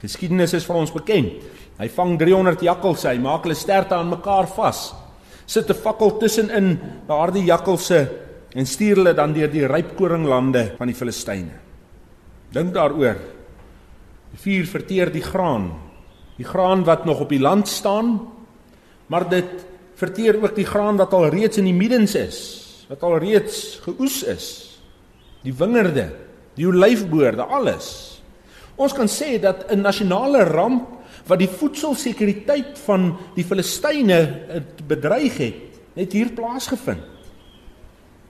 Geskiedenis 0.00 0.52
is 0.52 0.64
vir 0.64 0.76
ons 0.76 0.92
bekend. 0.92 1.32
Hy 1.78 1.88
vang 1.88 2.18
300 2.18 2.60
jakkalse, 2.60 3.08
hy 3.08 3.18
maak 3.18 3.42
hulle 3.42 3.54
sterte 3.54 3.94
aan 3.94 4.08
mekaar 4.08 4.46
vas. 4.46 4.94
Sit 5.46 5.70
'n 5.70 5.74
fakkel 5.74 6.18
tussenin 6.18 6.78
daardie 7.06 7.44
jakkalse 7.44 8.08
en 8.54 8.66
stuur 8.66 8.96
hulle 8.96 9.14
dan 9.14 9.32
deur 9.32 9.50
die 9.50 9.66
rypkoringlande 9.66 10.74
van 10.78 10.86
die 10.86 10.94
Filistyne. 10.94 11.50
Dink 12.52 12.74
daaroor. 12.74 13.16
Die 14.30 14.38
vuur 14.38 14.66
verteer 14.66 15.10
die 15.12 15.22
graan. 15.22 15.72
Die 16.36 16.46
graan 16.46 16.84
wat 16.84 17.04
nog 17.04 17.20
op 17.20 17.28
die 17.28 17.40
land 17.40 17.68
staan, 17.68 18.20
maar 19.06 19.28
dit 19.28 19.66
verteer 19.94 20.42
ook 20.42 20.54
die 20.56 20.66
graan 20.66 20.96
wat 20.96 21.12
al 21.14 21.28
reeds 21.30 21.58
in 21.58 21.68
die 21.68 21.76
middens 21.76 22.14
is, 22.14 22.38
wat 22.88 23.02
al 23.02 23.18
reeds 23.22 23.80
geoes 23.84 24.22
is. 24.22 24.46
Die 25.42 25.54
wingerde, 25.54 26.08
die 26.56 26.66
olyfboorde, 26.66 27.42
alles. 27.42 27.88
Ons 28.74 28.94
kan 28.96 29.06
sê 29.06 29.38
dat 29.38 29.70
'n 29.70 29.80
nasionale 29.80 30.44
ramp 30.44 30.88
wat 31.28 31.40
die 31.40 31.48
voedselsekuriteit 31.48 32.78
van 32.84 33.12
die 33.36 33.44
Filistyne 33.46 34.18
bedreig 34.88 35.38
het, 35.40 35.78
net 35.96 36.12
hier 36.12 36.32
plaasgevind. 36.36 37.12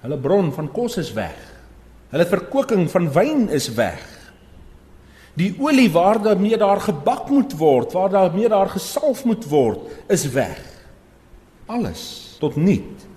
Hulle 0.05 0.19
bron 0.21 0.53
van 0.53 0.69
kos 0.73 0.99
is 1.01 1.15
weg. 1.17 1.39
Hulle 2.13 2.27
verkoking 2.29 2.85
van 2.93 3.09
wyn 3.15 3.49
is 3.57 3.71
weg. 3.75 4.03
Die 5.35 5.51
olie 5.59 5.89
waar 5.91 6.21
daarmee 6.23 6.59
daar 6.61 6.83
gebak 6.85 7.31
moet 7.33 7.57
word, 7.59 7.97
waar 7.97 8.13
daarmee 8.13 8.49
daar 8.53 8.71
gesalf 8.71 9.25
moet 9.27 9.49
word, 9.51 9.89
is 10.13 10.29
weg. 10.31 10.61
Alles 11.67 12.37
tot 12.39 12.57
niet. 12.61 13.09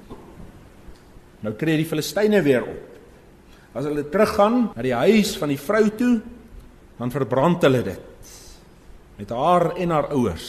Nou 1.44 1.54
tree 1.60 1.78
die 1.78 1.86
Filistyne 1.86 2.42
weer 2.42 2.66
op. 2.66 2.84
As 3.78 3.86
hulle 3.86 4.08
teruggaan 4.10 4.72
na 4.74 4.82
die 4.82 4.96
huis 4.96 5.36
van 5.38 5.52
die 5.54 5.60
vrou 5.62 5.84
toe, 6.00 6.16
dan 6.98 7.14
verbrand 7.14 7.62
hulle 7.68 7.84
dit 7.86 8.17
met 9.18 9.30
haar 9.34 9.76
en 9.76 9.90
haar 9.90 10.08
ouers. 10.14 10.48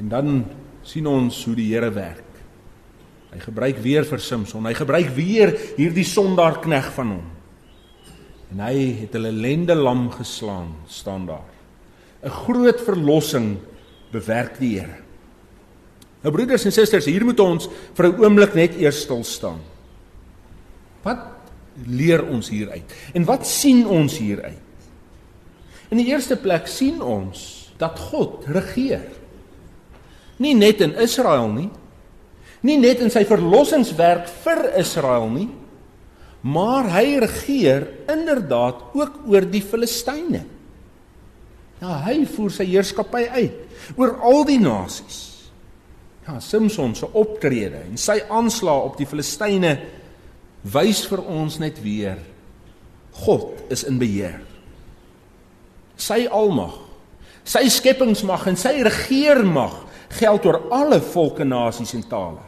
En 0.00 0.08
dan 0.08 0.44
sien 0.82 1.06
ons 1.06 1.44
hoe 1.44 1.54
die 1.54 1.68
Here 1.74 1.90
werk. 1.92 2.28
Hy 3.32 3.40
gebruik 3.40 3.78
weer 3.84 4.04
vir 4.04 4.20
Samson. 4.20 4.66
Hy 4.68 4.74
gebruik 4.76 5.12
weer 5.16 5.54
hierdie 5.76 6.04
sondaar 6.04 6.58
knegg 6.64 6.90
van 6.96 7.14
hom. 7.16 7.28
En 8.52 8.60
hy 8.66 8.74
het 9.04 9.14
hulle 9.16 9.32
lende 9.32 9.76
lam 9.78 10.10
geslaan, 10.12 10.74
staan 10.86 11.26
daar. 11.26 11.48
'n 12.22 12.30
Groot 12.30 12.80
verlossing 12.80 13.58
bewerk 14.12 14.58
die 14.58 14.78
Here. 14.78 15.00
Nou 16.22 16.32
broeders 16.34 16.64
en 16.64 16.72
susters, 16.72 17.04
hier 17.04 17.24
moet 17.24 17.40
ons 17.40 17.68
vir 17.94 18.06
'n 18.06 18.20
oomblik 18.20 18.54
net 18.54 18.76
eers 18.76 19.00
stil 19.00 19.24
staan. 19.24 19.60
Wat 21.02 21.18
leer 21.86 22.22
ons 22.26 22.48
hieruit? 22.48 22.94
En 23.14 23.24
wat 23.24 23.46
sien 23.46 23.86
ons 23.86 24.18
hieruit? 24.18 24.60
In 25.92 26.00
die 26.00 26.08
eerste 26.08 26.38
plek 26.40 26.70
sien 26.72 27.02
ons 27.04 27.68
dat 27.80 27.98
God 28.10 28.46
regeer. 28.48 29.04
Nie 30.40 30.54
net 30.56 30.80
in 30.80 30.94
Israel 30.96 31.50
nie. 31.52 31.68
Nie 32.64 32.78
net 32.80 33.02
in 33.04 33.10
sy 33.12 33.26
verlossingswerk 33.28 34.28
vir 34.44 34.68
Israel 34.78 35.26
nie, 35.34 35.48
maar 36.46 36.86
hy 36.94 37.18
regeer 37.22 37.88
inderdaad 38.10 38.94
ook 38.94 39.16
oor 39.30 39.46
die 39.50 39.62
Filistyne. 39.66 40.44
Ja, 41.82 41.96
hy 42.06 42.22
voer 42.30 42.54
sy 42.54 42.68
heerskappy 42.70 43.24
uit 43.34 43.96
oor 43.98 44.14
al 44.22 44.46
die 44.46 44.60
nasies. 44.62 45.18
Ja, 46.22 46.38
Samson 46.38 46.94
se 46.94 47.08
optrede 47.18 47.82
en 47.88 47.98
sy 47.98 48.20
aanslag 48.30 48.92
op 48.92 48.98
die 49.00 49.08
Filistyne 49.10 49.74
wys 50.62 51.02
vir 51.10 51.24
ons 51.26 51.58
net 51.58 51.82
weer 51.82 52.22
God 53.26 53.66
is 53.74 53.82
in 53.90 53.98
beheer 53.98 54.38
sy 55.96 56.26
almag, 56.30 56.74
sy 57.44 57.66
skepingsmag 57.70 58.46
en 58.52 58.58
sy 58.58 58.78
regeermag 58.86 59.74
geld 60.18 60.46
oor 60.46 60.60
alle 60.74 61.00
volke, 61.00 61.44
nasies 61.44 61.94
en 61.96 62.04
tale. 62.08 62.42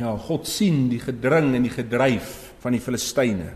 Ja, 0.00 0.14
God 0.16 0.48
sien 0.48 0.86
die 0.90 1.00
gedring 1.02 1.52
en 1.56 1.66
die 1.66 1.72
gedryf 1.72 2.52
van 2.62 2.74
die 2.74 2.82
Filistyne. 2.82 3.52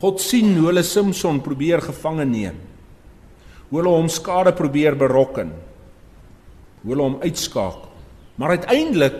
God 0.00 0.20
sien 0.22 0.52
hoe 0.58 0.68
hulle 0.68 0.84
Samson 0.86 1.40
probeer 1.44 1.82
gevange 1.84 2.26
neem. 2.28 2.58
Hoe 3.70 3.80
hulle 3.80 3.94
hom 3.96 4.10
skade 4.12 4.52
probeer 4.56 4.96
berokken. 4.98 5.50
Hoe 6.82 6.92
hulle 6.92 7.08
hom 7.08 7.18
uitskakel. 7.24 7.88
Maar 8.36 8.58
uiteindelik 8.60 9.16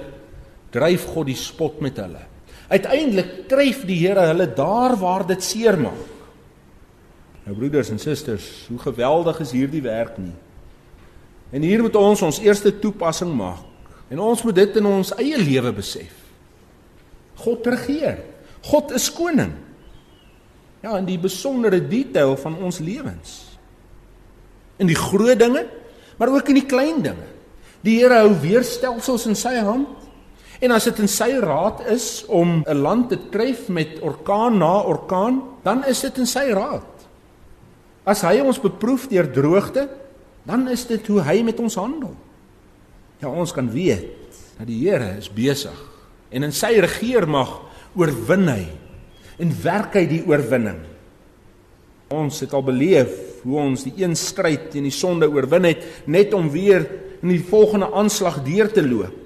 dryf 0.74 1.06
God 1.14 1.30
die 1.30 1.38
spot 1.40 1.80
met 1.84 1.98
hulle. 2.02 2.20
Uiteindelik 2.68 3.46
tref 3.50 3.84
die 3.88 3.96
Here 4.02 4.26
hulle 4.28 4.48
daar 4.52 4.96
waar 5.00 5.24
dit 5.26 5.42
seermaak. 5.42 6.15
Nou 7.46 7.54
broeders 7.54 7.92
en 7.94 8.00
susters, 8.02 8.46
hoe 8.68 8.78
geweldig 8.82 9.38
is 9.44 9.52
hierdie 9.54 9.82
werk 9.84 10.16
nie. 10.18 10.34
En 11.54 11.62
hier 11.62 11.82
moet 11.84 11.94
ons 11.96 12.22
ons 12.26 12.40
eerste 12.42 12.72
toepassing 12.82 13.30
maak. 13.38 13.62
En 14.10 14.18
ons 14.22 14.42
moet 14.42 14.54
dit 14.54 14.78
in 14.78 14.86
ons 14.86 15.12
eie 15.18 15.38
lewe 15.38 15.72
besef. 15.78 16.14
God 17.42 17.66
regeer. 17.70 18.18
God 18.66 18.90
is 18.98 19.06
koning. 19.14 19.52
Ja, 20.82 20.96
in 20.98 21.06
die 21.06 21.18
besondere 21.18 21.78
detail 21.82 22.34
van 22.38 22.58
ons 22.62 22.80
lewens. 22.82 23.36
In 24.82 24.90
die 24.90 24.98
groot 24.98 25.38
dinge, 25.38 25.64
maar 26.18 26.34
ook 26.34 26.50
in 26.50 26.60
die 26.60 26.66
klein 26.66 26.98
dinge. 27.02 27.30
Die 27.86 28.00
Here 28.00 28.24
hou 28.24 28.34
weerstelsels 28.42 29.26
in 29.30 29.38
sy 29.38 29.54
hand. 29.62 30.02
En 30.62 30.72
as 30.72 30.86
dit 30.88 30.98
in 31.04 31.10
sy 31.10 31.30
raad 31.42 31.84
is 31.92 32.24
om 32.26 32.64
'n 32.66 32.82
land 32.82 33.08
te 33.08 33.18
tref 33.30 33.68
met 33.68 34.00
orkaan 34.00 34.58
na 34.58 34.80
orkaan, 34.82 35.42
dan 35.62 35.84
is 35.84 36.00
dit 36.00 36.18
in 36.18 36.26
sy 36.26 36.50
raad. 36.50 36.95
As 38.06 38.22
hy 38.22 38.38
ons 38.44 38.62
beproef 38.62 39.08
deur 39.10 39.26
droogte, 39.34 39.88
dan 40.46 40.68
is 40.70 40.84
dit 40.86 41.08
hoe 41.10 41.24
hy 41.26 41.40
met 41.46 41.58
ons 41.58 41.74
handel. 41.80 42.14
Ja, 43.18 43.32
ons 43.32 43.52
kan 43.54 43.66
weet 43.72 44.06
dat 44.56 44.68
die 44.68 44.78
Here 44.84 45.16
is 45.18 45.28
besig 45.32 45.76
en 46.30 46.46
in 46.46 46.54
sy 46.54 46.76
regeermag 46.82 47.50
oorwin 47.96 48.46
hy 48.50 48.62
en 49.42 49.52
werk 49.62 49.96
hy 49.98 50.04
die 50.10 50.22
oorwinning. 50.26 50.78
Ons 52.14 52.40
het 52.44 52.54
al 52.54 52.64
beleef 52.66 53.12
hoe 53.42 53.58
ons 53.62 53.84
die 53.86 53.94
een 53.98 54.14
stryd 54.18 54.70
teen 54.72 54.86
die 54.86 54.94
sonde 54.94 55.28
oorwin 55.30 55.66
het 55.68 55.84
net 56.06 56.34
om 56.36 56.50
weer 56.52 56.86
in 57.22 57.32
die 57.32 57.42
volgende 57.42 57.90
aanslag 57.96 58.42
deur 58.46 58.70
te 58.72 58.84
loop. 58.86 59.22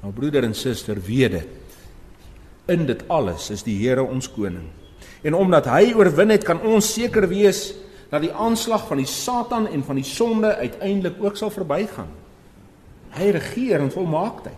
Nou 0.00 0.12
broeder 0.16 0.46
en 0.46 0.56
suster, 0.56 0.96
weet 0.96 1.34
dit. 1.36 1.56
In 2.72 2.86
dit 2.88 3.02
alles 3.12 3.50
is 3.52 3.64
die 3.66 3.76
Here 3.82 4.04
ons 4.06 4.30
koning. 4.32 4.68
En 5.26 5.36
omdat 5.36 5.68
hy 5.68 5.92
oorwin 5.96 6.32
het, 6.32 6.44
kan 6.46 6.62
ons 6.64 6.94
seker 6.94 7.28
wees 7.28 7.70
dat 8.10 8.24
die 8.24 8.32
aanslag 8.32 8.86
van 8.88 9.02
die 9.02 9.08
Satan 9.08 9.68
en 9.70 9.84
van 9.86 10.00
die 10.00 10.06
sonde 10.06 10.54
uiteindelik 10.56 11.20
ook 11.22 11.36
sal 11.38 11.52
verbygaan. 11.54 12.08
Hy 13.14 13.30
regeer 13.36 13.82
in 13.82 13.92
volmaaktheid. 13.92 14.56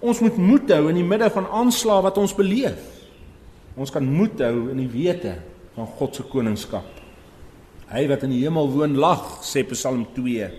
Ons 0.00 0.20
moet 0.24 0.36
moed 0.40 0.70
hou 0.72 0.88
in 0.90 1.00
die 1.00 1.06
midde 1.06 1.28
van 1.32 1.48
aanslae 1.60 2.04
wat 2.04 2.18
ons 2.20 2.36
beleef. 2.36 2.80
Ons 3.80 3.92
kan 3.92 4.04
moed 4.04 4.40
hou 4.44 4.70
in 4.72 4.80
die 4.80 4.90
wete 4.92 5.34
van 5.74 5.88
God 5.98 6.16
se 6.16 6.24
koningskap. 6.28 6.86
Hy 7.90 8.04
wat 8.10 8.24
in 8.26 8.34
die 8.34 8.44
hemel 8.44 8.70
woon 8.70 8.94
lag, 9.00 9.40
sê 9.42 9.64
Psalm 9.72 10.04
2. 10.14 10.50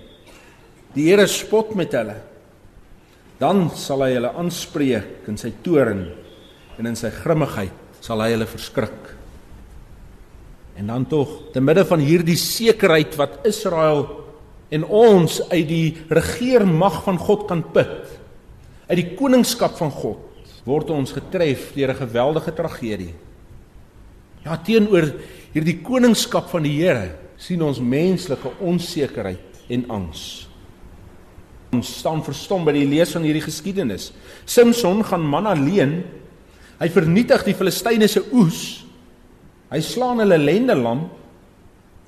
Die 0.96 1.08
Here 1.08 1.28
spot 1.32 1.72
met 1.80 1.96
hulle. 1.96 2.18
Dan 3.40 3.70
sal 3.78 4.04
hy 4.06 4.12
hulle 4.18 4.34
aanspreek 4.38 5.30
in 5.32 5.40
sy 5.40 5.54
toorn 5.64 6.04
en 6.78 6.90
in 6.90 6.98
sy 6.98 7.10
grimmigheid 7.22 8.04
sal 8.04 8.22
hy 8.22 8.34
hulle 8.36 8.50
verskrik. 8.50 9.21
En 10.82 10.88
dan 10.88 11.06
tog, 11.06 11.30
te 11.54 11.62
midde 11.62 11.84
van 11.86 12.02
hierdie 12.02 12.38
sekerheid 12.40 13.14
wat 13.20 13.44
Israel 13.46 14.08
en 14.74 14.82
ons 14.88 15.36
uit 15.52 15.68
die 15.70 15.90
regeermag 16.10 17.04
van 17.06 17.20
God 17.22 17.44
kan 17.46 17.62
put, 17.76 18.10
uit 18.90 18.98
die 18.98 19.12
koningskap 19.14 19.76
van 19.78 19.94
God, 19.94 20.50
word 20.66 20.90
ons 20.90 21.14
getref 21.14 21.70
deur 21.76 21.94
'n 21.94 22.02
geweldige 22.02 22.54
tragedie. 22.58 23.14
Ja, 24.44 24.58
teenoor 24.58 25.14
hierdie 25.54 25.82
koningskap 25.86 26.50
van 26.50 26.64
die 26.64 26.82
Here 26.82 27.14
sien 27.38 27.62
ons 27.62 27.80
menslike 27.80 28.50
onsekerheid 28.60 29.62
en 29.70 29.86
angs. 29.90 30.48
Ons 31.74 32.00
staan 32.00 32.24
verstom 32.24 32.66
by 32.66 32.72
die 32.72 32.88
lees 32.88 33.12
van 33.12 33.22
hierdie 33.22 33.46
geskiedenis. 33.46 34.14
Samson 34.46 35.04
gaan 35.04 35.22
man 35.30 35.46
alleen. 35.46 36.04
Hy 36.80 36.90
vernietig 36.90 37.44
die 37.44 37.54
Filistyne 37.54 38.08
se 38.08 38.24
oes 38.34 38.81
Hy 39.72 39.80
slaan 39.84 40.20
hulle 40.24 40.38
lende 40.40 40.76
lam. 40.76 41.06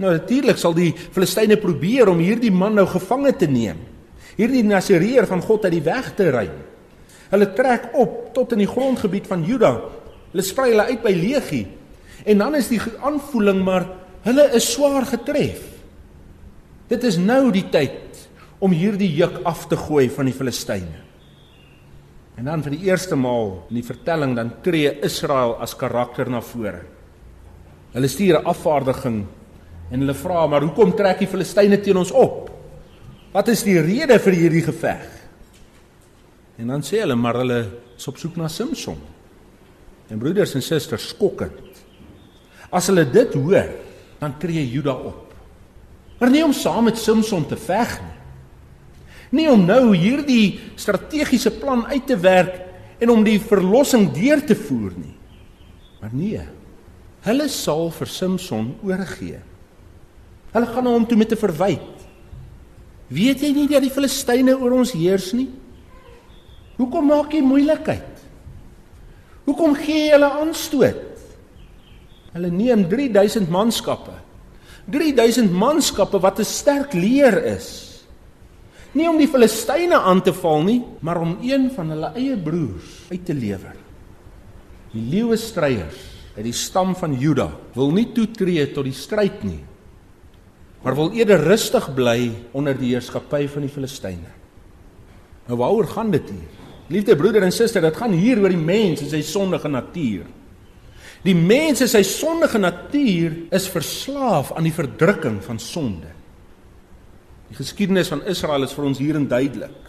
Nou 0.01 0.11
natuurlik 0.11 0.59
sal 0.59 0.75
die 0.75 0.91
Filistyne 0.93 1.57
probeer 1.61 2.11
om 2.11 2.19
hierdie 2.19 2.51
man 2.51 2.75
nou 2.75 2.85
gevange 2.89 3.31
te 3.39 3.47
neem. 3.47 3.79
Hierdie 4.35 4.63
Nasireer 4.65 5.27
van 5.29 5.43
God 5.45 5.67
uit 5.67 5.75
die 5.77 5.85
weg 5.85 6.11
te 6.17 6.29
ry. 6.33 6.47
Hulle 7.31 7.49
trek 7.55 7.93
op 7.97 8.33
tot 8.35 8.53
in 8.53 8.63
die 8.63 8.69
grondgebied 8.69 9.29
van 9.29 9.45
Juda. 9.47 9.77
Hulle 10.33 10.45
sprei 10.45 10.71
hulle 10.73 10.89
uit 10.89 11.03
by 11.05 11.13
Legie. 11.15 11.65
En 12.25 12.41
dan 12.41 12.57
is 12.57 12.69
die 12.71 12.81
aanvoeling 13.03 13.61
maar 13.65 13.87
hulle 14.25 14.49
is 14.57 14.71
swaar 14.73 15.07
getref. 15.07 15.61
Dit 16.91 17.05
is 17.07 17.17
nou 17.21 17.47
die 17.53 17.65
tyd 17.71 18.27
om 18.63 18.73
hierdie 18.75 19.11
juk 19.15 19.41
af 19.47 19.67
te 19.69 19.77
gooi 19.79 20.07
van 20.13 20.27
die 20.29 20.35
Filistyne. 20.35 20.99
En 22.39 22.47
dan 22.49 22.63
vir 22.65 22.75
die 22.75 22.89
eerste 22.89 23.15
maal 23.19 23.63
in 23.69 23.77
die 23.77 23.85
vertelling 23.85 24.33
dan 24.37 24.55
tree 24.65 24.91
Israel 25.05 25.57
as 25.61 25.75
karakter 25.77 26.29
na 26.31 26.41
vore. 26.41 26.81
Hulle 27.93 28.07
stuur 28.07 28.39
'n 28.39 28.45
afvaardiging 28.45 29.25
en 29.91 29.99
hulle 29.99 30.13
vra 30.13 30.47
maar 30.47 30.61
hoekom 30.61 30.95
trek 30.95 31.19
die 31.19 31.27
Filistyne 31.27 31.79
teen 31.79 31.97
ons 31.97 32.11
op? 32.11 32.49
Wat 33.31 33.47
is 33.47 33.63
die 33.63 33.79
rede 33.81 34.19
vir 34.19 34.33
hierdie 34.33 34.63
geveg? 34.63 35.09
En 36.57 36.67
dan 36.67 36.81
sê 36.81 37.01
hulle 37.01 37.15
maar 37.15 37.35
hulle 37.35 37.59
is 37.97 38.07
op 38.07 38.17
soek 38.17 38.35
na 38.35 38.47
Samson. 38.47 38.97
En 40.09 40.19
broeders 40.19 40.55
en 40.55 40.61
susters, 40.61 41.07
skokkend. 41.07 41.83
As 42.69 42.87
hulle 42.87 43.05
dit 43.09 43.33
hoor, 43.33 43.69
dan 44.19 44.37
tree 44.39 44.69
Juda 44.69 44.93
op. 44.93 45.33
Maar 46.19 46.29
nie 46.29 46.43
om 46.43 46.53
saam 46.53 46.83
met 46.83 46.97
Samson 46.97 47.45
te 47.45 47.57
veg 47.57 48.01
nie. 48.01 48.19
Nie 49.29 49.49
om 49.51 49.65
nou 49.65 49.95
hierdie 49.95 50.59
strategiese 50.75 51.51
plan 51.51 51.85
uit 51.85 52.05
te 52.07 52.17
werk 52.17 52.61
en 53.01 53.09
om 53.09 53.23
die 53.25 53.39
verlossing 53.41 54.11
deur 54.13 54.43
te 54.45 54.55
voer 54.55 54.93
nie. 54.95 55.15
Maar 56.01 56.13
nee. 56.13 56.43
Hulle 57.23 57.47
sal 57.47 57.87
vir 57.95 58.09
Samson 58.11 58.73
oorgee. 58.83 59.39
Hulle 60.53 60.69
gaan 60.69 60.87
hom 60.87 61.05
toe 61.07 61.17
met 61.17 61.31
'n 61.31 61.39
verwyte. 61.39 62.03
Weet 63.07 63.41
jy 63.41 63.51
nie 63.53 63.67
dat 63.67 63.81
die 63.81 63.93
Filistyne 63.93 64.57
oor 64.57 64.71
ons 64.71 64.91
heers 64.91 65.33
nie? 65.33 65.49
Hoekom 66.77 67.07
maak 67.07 67.33
jy 67.33 67.41
moeilikheid? 67.41 68.11
Hoekom 69.45 69.75
gee 69.75 70.07
jy 70.07 70.11
hulle 70.11 70.31
aanstoot? 70.31 71.01
Hulle 72.33 72.49
neem 72.49 72.87
3000 72.89 73.49
manskappe. 73.49 74.13
3000 74.89 75.51
manskappe 75.51 76.19
wat 76.19 76.39
'n 76.39 76.45
sterk 76.45 76.93
leer 76.93 77.45
is. 77.55 78.03
Nie 78.93 79.09
om 79.09 79.17
die 79.17 79.27
Filistyne 79.27 79.95
aan 79.95 80.21
te 80.21 80.33
val 80.33 80.63
nie, 80.63 80.83
maar 80.99 81.21
om 81.21 81.37
een 81.41 81.71
van 81.71 81.89
hulle 81.89 82.11
eie 82.15 82.37
broers 82.37 83.09
uit 83.09 83.25
te 83.25 83.33
lewer. 83.33 83.75
Die 84.91 85.01
leeuwe 85.01 85.37
stryers 85.37 86.12
uit 86.33 86.45
die 86.47 86.55
stam 86.55 86.95
van 86.97 87.13
Juda 87.19 87.49
wil 87.75 87.91
nie 87.93 88.07
toetree 88.15 88.65
tot 88.73 88.87
die 88.87 88.95
stryd 88.97 89.43
nie, 89.45 89.61
maar 90.83 90.97
wil 90.97 91.13
eerder 91.15 91.43
rustig 91.45 91.85
bly 91.95 92.31
onder 92.57 92.77
die 92.77 92.91
heerskappy 92.91 93.45
van 93.47 93.63
die 93.63 93.71
Filistyne. 93.71 94.31
Nou 95.47 95.59
waaroor 95.59 95.87
gaan 95.91 96.11
dit 96.11 96.29
hier? 96.31 96.49
Liefde 96.91 97.15
broeder 97.15 97.45
en 97.45 97.53
suster, 97.55 97.83
dit 97.83 97.97
gaan 97.97 98.15
hier 98.15 98.41
oor 98.43 98.51
die 98.51 98.59
mens 98.59 99.03
en 99.03 99.11
sy 99.11 99.21
sondige 99.25 99.71
natuur. 99.71 100.25
Die 101.23 101.35
mens 101.35 101.79
en 101.85 101.87
sy 101.87 102.01
sondige 102.03 102.59
natuur 102.59 103.37
is 103.55 103.69
verslaaf 103.71 104.51
aan 104.57 104.67
die 104.67 104.75
verdrukking 104.75 105.39
van 105.45 105.61
sonde. 105.63 106.11
Die 107.47 107.55
geskiedenis 107.55 108.11
van 108.11 108.25
Israel 108.27 108.67
is 108.67 108.75
vir 108.75 108.89
ons 108.89 108.99
hierin 108.99 109.29
duidelik. 109.31 109.79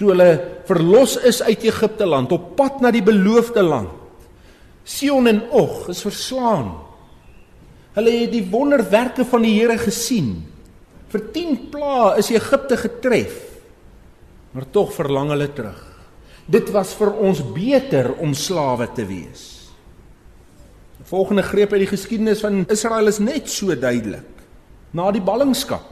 Toe 0.00 0.14
hulle 0.14 0.30
verlos 0.68 1.18
is 1.28 1.42
uit 1.44 1.66
Egipte 1.68 2.08
land 2.08 2.32
op 2.32 2.54
pad 2.56 2.80
na 2.80 2.92
die 2.94 3.04
beloofde 3.04 3.64
land. 3.66 3.99
Sion 4.84 5.28
en 5.30 5.42
Og 5.50 5.88
is 5.92 6.02
verslaan. 6.04 6.72
Hulle 7.96 8.14
het 8.22 8.32
die 8.32 8.46
wonderwerke 8.50 9.24
van 9.26 9.44
die 9.44 9.54
Here 9.58 9.78
gesien. 9.80 10.34
Vir 11.10 11.22
10 11.34 11.56
plaae 11.72 12.18
is 12.22 12.30
Egipte 12.30 12.78
getref. 12.78 13.38
Maar 14.54 14.66
tog 14.70 14.92
verlang 14.94 15.32
hulle 15.34 15.48
terug. 15.54 15.80
Dit 16.50 16.70
was 16.74 16.94
vir 16.98 17.12
ons 17.22 17.42
beter 17.54 18.12
om 18.22 18.34
slawe 18.34 18.88
te 18.94 19.04
wees. 19.06 19.46
Die 20.98 21.06
volgende 21.06 21.42
greep 21.46 21.72
uit 21.74 21.84
die 21.84 21.90
geskiedenis 21.90 22.42
van 22.42 22.64
Israel 22.70 23.10
is 23.10 23.20
net 23.22 23.50
so 23.50 23.74
duidelik. 23.74 24.26
Na 24.94 25.10
die 25.14 25.22
ballingskap. 25.22 25.86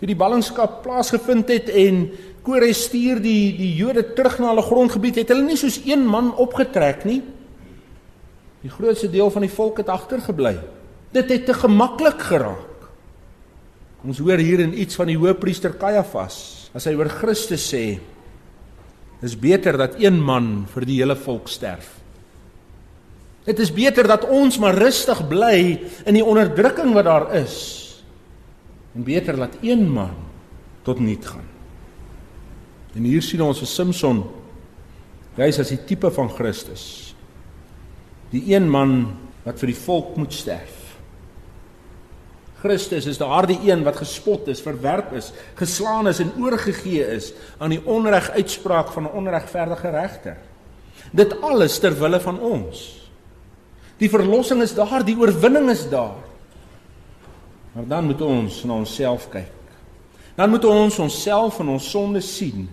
Toe 0.00 0.08
die 0.08 0.16
ballingskap 0.16 0.80
plaasgevind 0.84 1.48
het 1.52 1.68
en 1.76 2.06
Kores 2.44 2.86
stuur 2.86 3.18
die 3.20 3.52
die 3.56 3.74
Jode 3.76 4.06
terug 4.16 4.38
na 4.40 4.54
hulle 4.54 4.64
grondgebied, 4.64 5.18
het 5.20 5.32
hulle 5.32 5.44
nie 5.44 5.58
soos 5.60 5.76
een 5.84 6.06
man 6.08 6.32
opgetrek 6.40 7.04
nie. 7.04 7.20
Die 8.60 8.72
grootste 8.72 9.10
deel 9.10 9.30
van 9.32 9.46
die 9.46 9.52
volk 9.52 9.80
het 9.80 9.88
agtergebly. 9.88 10.58
Dit 11.14 11.30
het 11.32 11.46
te 11.48 11.54
gemaklik 11.56 12.20
geraak. 12.22 12.66
Ons 14.04 14.20
hoor 14.22 14.40
hier 14.40 14.62
in 14.64 14.76
iets 14.80 14.96
van 14.96 15.10
die 15.10 15.18
hoofpriester 15.20 15.74
Kajafas 15.76 16.70
as 16.76 16.86
hy 16.86 16.94
oor 16.96 17.10
Christus 17.10 17.64
sê: 17.68 17.98
Dis 19.20 19.34
beter 19.36 19.76
dat 19.76 19.98
een 20.00 20.20
man 20.22 20.64
vir 20.72 20.86
die 20.88 21.00
hele 21.02 21.16
volk 21.18 21.50
sterf. 21.52 21.98
Dit 23.44 23.60
is 23.60 23.72
beter 23.72 24.06
dat 24.08 24.26
ons 24.28 24.58
maar 24.60 24.76
rustig 24.76 25.20
bly 25.28 25.80
in 26.06 26.16
die 26.16 26.24
onderdrukking 26.24 26.92
wat 26.96 27.08
daar 27.08 27.28
is. 27.40 27.56
En 28.94 29.04
beter 29.04 29.36
dat 29.36 29.56
een 29.64 29.86
man 29.90 30.14
tot 30.84 31.00
niet 31.00 31.26
gaan. 31.26 31.48
En 32.94 33.06
hier 33.06 33.22
sien 33.22 33.42
ons 33.42 33.60
vir 33.62 33.70
Samson. 33.70 34.24
Hy 35.36 35.48
is 35.48 35.60
as 35.62 35.70
die 35.72 35.80
tipe 35.86 36.10
van 36.12 36.30
Christus. 36.32 37.09
Die 38.30 38.42
een 38.54 38.68
man 38.70 39.16
wat 39.42 39.58
vir 39.58 39.72
die 39.72 39.80
volk 39.80 40.16
moet 40.20 40.34
sterf. 40.34 40.76
Christus 42.60 43.06
is 43.08 43.18
daardie 43.18 43.58
een 43.64 43.82
wat 43.86 43.96
gespot 44.02 44.48
is, 44.52 44.60
verwerp 44.60 45.14
is, 45.16 45.30
geslaan 45.56 46.10
is 46.10 46.20
en 46.20 46.32
oorgegee 46.38 47.06
is 47.16 47.32
aan 47.58 47.72
die 47.72 47.80
onreg 47.88 48.30
uitspraak 48.36 48.92
van 48.92 49.08
'n 49.08 49.16
onregverdige 49.16 49.90
regter. 49.90 50.36
Dit 51.12 51.40
alles 51.40 51.78
ter 51.78 51.98
wille 51.98 52.20
van 52.20 52.40
ons. 52.40 53.08
Die 53.96 54.10
verlossing 54.10 54.62
is 54.62 54.74
daar, 54.74 55.04
die 55.04 55.16
oorwinning 55.18 55.70
is 55.70 55.88
daar. 55.88 56.20
Maar 57.72 57.86
dan 57.86 58.04
moet 58.04 58.20
ons 58.20 58.64
na 58.64 58.74
onsself 58.74 59.28
kyk. 59.28 59.52
Dan 60.34 60.50
moet 60.50 60.64
ons 60.64 60.98
onsself 60.98 61.58
en 61.58 61.68
ons 61.68 61.90
sonde 61.90 62.20
sien. 62.20 62.68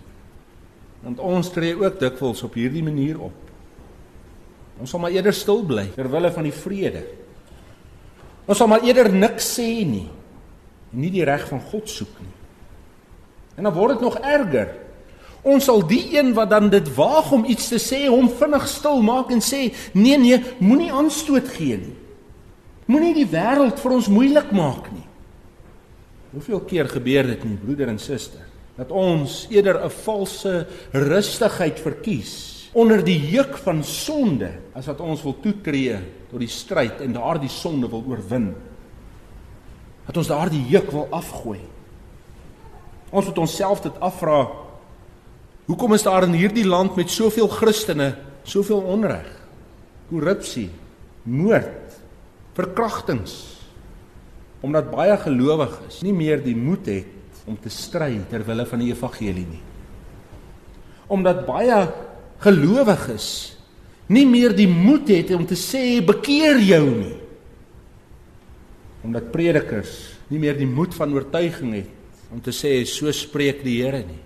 Want 0.99 1.19
ons 1.19 1.49
tree 1.49 1.75
ook 1.75 1.99
dikwels 1.99 2.43
op 2.43 2.53
hierdie 2.53 2.83
manier 2.83 3.19
op. 3.19 3.46
Ons 4.79 4.89
sal 4.89 4.99
maar 4.99 5.11
eerder 5.11 5.33
stil 5.33 5.63
bly 5.65 5.87
ter 5.95 6.09
wille 6.09 6.31
van 6.31 6.43
die 6.43 6.53
vrede 6.55 7.03
Ons 8.47 8.61
sal 8.61 8.69
maar 8.71 8.85
eerder 8.87 9.11
niks 9.11 9.49
sê 9.57 9.67
nie 9.85 10.07
en 10.87 11.01
nie 11.03 11.11
die 11.11 11.25
reg 11.27 11.43
van 11.49 11.59
God 11.67 11.89
soek 11.91 12.19
nie. 12.23 12.35
En 13.59 13.67
dan 13.67 13.73
word 13.75 13.97
dit 13.97 14.05
nog 14.05 14.15
erger. 14.23 14.69
Ons 15.47 15.67
sal 15.67 15.81
die 15.87 16.15
een 16.15 16.31
wat 16.37 16.53
dan 16.53 16.69
dit 16.71 16.87
waag 16.95 17.33
om 17.35 17.43
iets 17.43 17.67
te 17.73 17.79
sê, 17.81 18.05
hom 18.07 18.29
vinnig 18.31 18.63
stil 18.71 19.03
maak 19.03 19.33
en 19.35 19.43
sê: 19.43 19.73
"Nee 19.93 20.17
nee, 20.17 20.39
moenie 20.63 20.91
aanstoot 20.91 21.47
gee 21.57 21.77
nie. 21.77 21.95
Moenie 22.87 23.13
die 23.13 23.27
wêreld 23.27 23.79
vir 23.83 23.91
ons 23.91 24.07
moeilik 24.07 24.51
maak 24.51 24.91
nie." 24.95 25.05
Hoeveel 26.31 26.59
keer 26.59 26.87
gebeur 26.87 27.27
dit 27.27 27.43
nie, 27.43 27.57
broeder 27.57 27.87
en 27.89 27.99
suster, 27.99 28.47
dat 28.77 28.91
ons 28.91 29.47
eerder 29.49 29.83
'n 29.83 29.89
valse 29.89 30.67
rustigheid 30.93 31.79
verkies 31.79 32.56
onder 32.77 33.01
die 33.01 33.17
juk 33.31 33.55
van 33.65 33.81
sonde 33.85 34.51
as 34.77 34.85
wat 34.85 35.01
ons 35.01 35.23
wil 35.25 35.33
toetree 35.41 35.97
tot 36.29 36.41
die 36.43 36.51
stryd 36.51 37.01
en 37.01 37.15
daardie 37.15 37.49
sonde 37.49 37.89
wil 37.89 38.03
oorwin. 38.05 38.51
Dat 40.05 40.19
ons 40.21 40.29
daardie 40.29 40.61
juk 40.69 40.91
wil 40.93 41.07
afgooi. 41.15 41.59
Ons 43.09 43.29
moet 43.29 43.41
onsself 43.41 43.81
dit 43.81 43.99
afvra. 44.03 44.43
Hoekom 45.67 45.95
is 45.97 46.05
daar 46.05 46.27
in 46.27 46.37
hierdie 46.37 46.67
land 46.67 46.95
met 46.99 47.11
soveel 47.11 47.49
Christene 47.49 48.11
soveel 48.47 48.83
onreg? 48.85 49.27
Korrupsie, 50.11 50.69
moord, 51.25 51.97
verkrachtings. 52.55 53.33
Omdat 54.61 54.91
baie 54.93 55.15
gelowiges 55.25 56.03
nie 56.05 56.13
meer 56.15 56.43
die 56.45 56.55
moed 56.55 56.85
het 56.91 57.41
om 57.47 57.57
te 57.59 57.71
stry 57.73 58.13
ter 58.29 58.45
wille 58.45 58.67
van 58.69 58.83
die 58.83 58.91
evangelie 58.93 59.47
nie. 59.47 59.63
Omdat 61.07 61.45
baie 61.47 61.79
gelowiges 62.43 63.57
nie 64.13 64.25
meer 64.27 64.53
die 64.55 64.69
moed 64.69 65.09
het 65.11 65.33
om 65.35 65.45
te 65.47 65.57
sê 65.59 65.99
bekeer 66.05 66.61
jou 66.63 66.83
nie. 66.93 67.15
Omdat 69.07 69.31
predikers 69.33 69.95
nie 70.31 70.39
meer 70.41 70.57
die 70.59 70.69
moed 70.69 70.95
van 70.95 71.13
oortuiging 71.15 71.75
het 71.79 72.31
om 72.33 72.41
te 72.43 72.51
sê 72.55 72.81
so 72.87 73.11
spreek 73.15 73.63
die 73.63 73.77
Here 73.81 74.01
nie. 74.03 74.23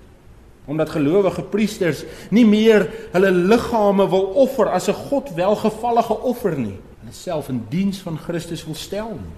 Omdat 0.70 0.94
gelowige 0.94 1.44
priesters 1.50 2.04
nie 2.34 2.46
meer 2.46 2.88
hulle 3.14 3.32
liggame 3.34 4.08
wil 4.10 4.32
offer 4.42 4.70
as 4.70 4.90
'n 4.90 4.94
God 5.10 5.34
welgevallige 5.36 6.16
offer 6.22 6.58
nie, 6.58 6.78
hulle 7.02 7.14
self 7.14 7.50
in 7.50 7.66
diens 7.70 8.00
van 8.00 8.18
Christus 8.18 8.66
wil 8.66 8.76
stel 8.76 9.10
nie. 9.10 9.36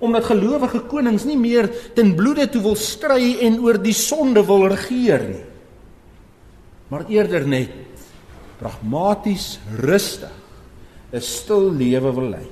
Omdat 0.00 0.24
gelowige 0.24 0.80
konings 0.80 1.24
nie 1.24 1.36
meer 1.36 1.68
ten 1.94 2.14
bloede 2.14 2.48
toe 2.48 2.62
wil 2.62 2.76
stry 2.76 3.36
en 3.40 3.60
oor 3.60 3.82
die 3.82 3.92
sonde 3.92 4.44
wil 4.46 4.68
regeer 4.68 5.28
nie 5.28 5.44
maar 6.88 7.06
eerder 7.08 7.46
net 7.48 7.70
pragmaties 8.58 9.58
rustig 9.78 10.32
'n 11.12 11.20
stil 11.20 11.72
lewe 11.72 12.12
wil 12.12 12.28
lei. 12.28 12.46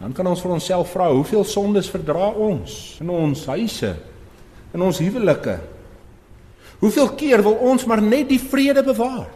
Dan 0.00 0.12
kan 0.12 0.26
ons 0.26 0.40
vir 0.40 0.50
onsself 0.50 0.90
vra, 0.90 1.10
hoeveel 1.12 1.44
sondes 1.44 1.90
verdra 1.90 2.30
ons 2.32 2.96
in 3.00 3.10
ons 3.10 3.46
huise, 3.46 3.96
in 4.74 4.82
ons 4.82 4.98
huwelike? 4.98 5.60
Hoeveel 6.80 7.10
keer 7.20 7.42
wil 7.42 7.58
ons 7.60 7.84
maar 7.84 8.02
net 8.02 8.28
die 8.28 8.40
vrede 8.40 8.82
bewaar? 8.82 9.28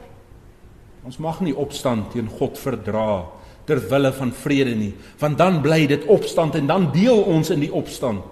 Ons 1.04 1.20
mag 1.20 1.42
nie 1.44 1.56
opstand 1.56 2.10
teen 2.14 2.28
God 2.28 2.56
verdra 2.58 3.26
ter 3.68 3.80
wille 3.90 4.12
van 4.12 4.32
vrede 4.32 4.74
nie, 4.76 4.94
want 5.20 5.38
dan 5.38 5.60
bly 5.64 5.86
dit 5.88 6.04
opstand 6.12 6.54
en 6.54 6.66
dan 6.66 6.90
deel 6.92 7.22
ons 7.22 7.50
in 7.50 7.60
die 7.60 7.72
opstand 7.72 8.24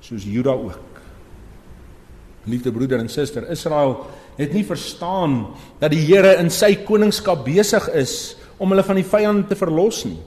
soos 0.00 0.24
Juda 0.24 0.52
ook. 0.56 1.00
Liefde 2.44 2.72
broeder 2.72 2.98
en 2.98 3.08
suster, 3.08 3.44
Israel 3.52 4.06
het 4.38 4.52
nie 4.54 4.64
verstaan 4.64 5.52
dat 5.80 5.92
die 5.92 6.02
Here 6.06 6.36
in 6.40 6.50
sy 6.50 6.74
koningskap 6.86 7.44
besig 7.44 7.88
is 7.98 8.36
om 8.58 8.72
hulle 8.72 8.84
van 8.86 8.98
die 9.00 9.06
vyand 9.06 9.48
te 9.50 9.58
verlos 9.58 10.04
nie. 10.08 10.20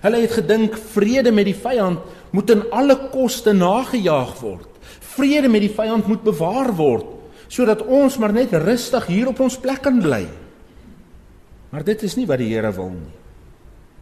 Hulle 0.00 0.22
het 0.22 0.38
gedink 0.38 0.76
vrede 0.94 1.32
met 1.34 1.48
die 1.50 1.56
vyand 1.56 2.00
moet 2.32 2.52
in 2.54 2.62
alle 2.72 2.96
koste 3.12 3.52
nagejaag 3.52 4.36
word. 4.40 4.68
Vrede 5.16 5.50
met 5.52 5.66
die 5.66 5.72
vyand 5.74 6.08
moet 6.08 6.22
bewaar 6.24 6.72
word 6.76 7.16
sodat 7.50 7.80
ons 7.82 8.14
maar 8.22 8.30
net 8.30 8.52
rustig 8.62 9.08
hier 9.10 9.32
op 9.32 9.40
ons 9.42 9.56
plek 9.58 9.80
kan 9.82 9.96
bly. 9.98 10.22
Maar 11.74 11.82
dit 11.86 12.04
is 12.06 12.14
nie 12.14 12.26
wat 12.30 12.38
die 12.38 12.52
Here 12.52 12.70
wil 12.76 12.92
nie. 12.94 13.10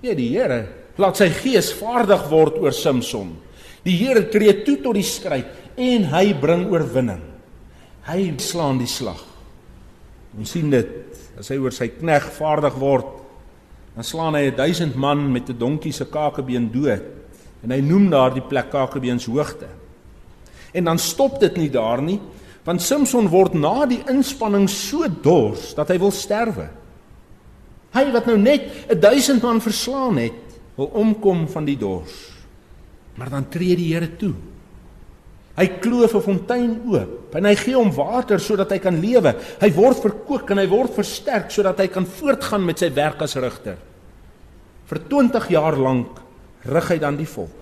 Nee, 0.04 0.14
die 0.18 0.28
Here 0.34 0.58
laat 1.00 1.16
sy 1.16 1.30
gees 1.32 1.70
vaardig 1.78 2.26
word 2.28 2.58
oor 2.60 2.76
Samson. 2.76 3.32
Die 3.86 3.96
Here 3.96 4.26
tree 4.28 4.52
toe 4.66 4.76
tot 4.84 4.98
die 4.98 5.06
stryd 5.06 5.80
en 5.80 6.08
hy 6.12 6.24
bring 6.36 6.66
oorwinning. 6.68 7.24
Hy 8.08 8.32
slaan 8.40 8.78
die 8.80 8.88
slag. 8.88 9.20
Ons 10.38 10.54
sien 10.54 10.70
dit 10.72 10.88
as 11.38 11.50
hy 11.52 11.58
oor 11.60 11.74
sy 11.74 11.90
knegg 11.92 12.30
vaardig 12.38 12.76
word, 12.80 13.08
dan 13.94 14.06
slaan 14.06 14.36
hy 14.38 14.48
1000 14.54 14.96
man 14.96 15.26
met 15.32 15.50
'n 15.50 15.58
donkie 15.58 15.92
se 15.92 16.04
kakebeen 16.04 16.70
dood. 16.72 17.04
En 17.62 17.70
hy 17.70 17.80
noem 17.80 18.10
daardie 18.10 18.42
plek 18.42 18.70
Kakebeens 18.70 19.26
hoogte. 19.26 19.66
En 20.72 20.84
dan 20.84 20.98
stop 20.98 21.40
dit 21.40 21.56
nie 21.56 21.70
daar 21.70 22.02
nie, 22.02 22.20
want 22.64 22.82
Samson 22.82 23.28
word 23.28 23.54
na 23.54 23.86
die 23.86 24.02
inspanning 24.08 24.68
so 24.68 25.08
dors 25.08 25.74
dat 25.74 25.88
hy 25.88 25.98
wil 25.98 26.10
sterwe. 26.10 26.68
Hy 27.92 28.12
wat 28.12 28.26
nou 28.26 28.36
net 28.38 28.62
1000 29.00 29.42
man 29.42 29.60
verslaan 29.60 30.16
het, 30.16 30.60
wil 30.76 30.86
omkom 30.86 31.48
van 31.48 31.64
die 31.64 31.76
dors. 31.76 32.30
Maar 33.14 33.30
dan 33.30 33.48
tree 33.48 33.76
die 33.76 33.94
Here 33.94 34.16
toe. 34.16 34.34
Hy 35.56 35.66
kloof 35.66 36.14
'n 36.14 36.20
fontein 36.20 36.80
oop 36.86 37.17
en 37.34 37.44
hy 37.44 37.54
gee 37.60 37.76
hom 37.76 37.90
water 37.92 38.40
sodat 38.40 38.72
hy 38.72 38.78
kan 38.82 38.96
lewe. 39.00 39.34
Hy 39.60 39.68
word 39.76 40.00
verkoop 40.00 40.50
en 40.50 40.62
hy 40.62 40.66
word 40.70 40.94
versterk 40.96 41.52
sodat 41.52 41.80
hy 41.82 41.88
kan 41.92 42.08
voortgaan 42.08 42.64
met 42.64 42.80
sy 42.80 42.88
werk 42.96 43.20
as 43.24 43.36
rigter. 43.36 43.76
Vir 44.88 45.00
20 45.10 45.50
jaar 45.52 45.76
lank 45.76 46.22
rig 46.68 46.90
hy 46.94 46.98
dan 47.02 47.18
die 47.18 47.28
volk. 47.28 47.54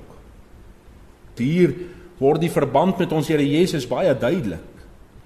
Hier 1.37 1.75
word 2.21 2.41
die 2.41 2.53
verband 2.53 3.03
met 3.03 3.13
ons 3.13 3.29
Here 3.29 3.45
Jesus 3.45 3.89
baie 3.91 4.15
duidelik. 4.15 4.73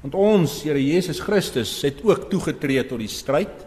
Want 0.01 0.17
ons 0.17 0.63
Here 0.65 0.81
Jesus 0.81 1.21
Christus 1.21 1.75
het 1.85 2.01
ook 2.07 2.31
toegetree 2.33 2.87
tot 2.89 3.03
die 3.03 3.11
stryd 3.11 3.67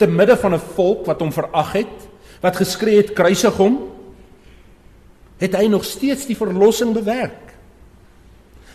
te 0.00 0.08
midde 0.08 0.36
van 0.40 0.54
'n 0.54 0.66
volk 0.74 1.04
wat 1.06 1.20
hom 1.20 1.32
verag 1.32 1.72
het, 1.72 1.96
wat 2.40 2.56
geskree 2.56 2.96
het 2.96 3.12
kruisig 3.12 3.52
hom 3.56 3.90
het 5.40 5.56
hy 5.56 5.66
nog 5.68 5.84
steeds 5.84 6.26
die 6.26 6.36
verlossing 6.36 6.92
bewerk. 6.92 7.49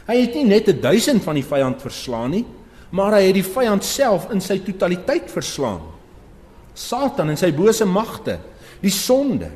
Hy 0.05 0.15
het 0.21 0.35
nie 0.37 0.45
net 0.45 0.69
1000 0.69 1.23
van 1.25 1.37
die 1.37 1.45
vyand 1.45 1.81
verslaan 1.81 2.35
nie, 2.35 2.45
maar 2.95 3.17
hy 3.17 3.25
het 3.27 3.37
die 3.39 3.47
vyand 3.47 3.83
self 3.83 4.29
in 4.33 4.41
sy 4.43 4.59
totaliteit 4.63 5.31
verslaan. 5.33 5.81
Satan 6.75 7.31
en 7.31 7.39
sy 7.39 7.49
bose 7.55 7.87
magte, 7.87 8.37
die 8.83 8.93
sonde, 8.93 9.49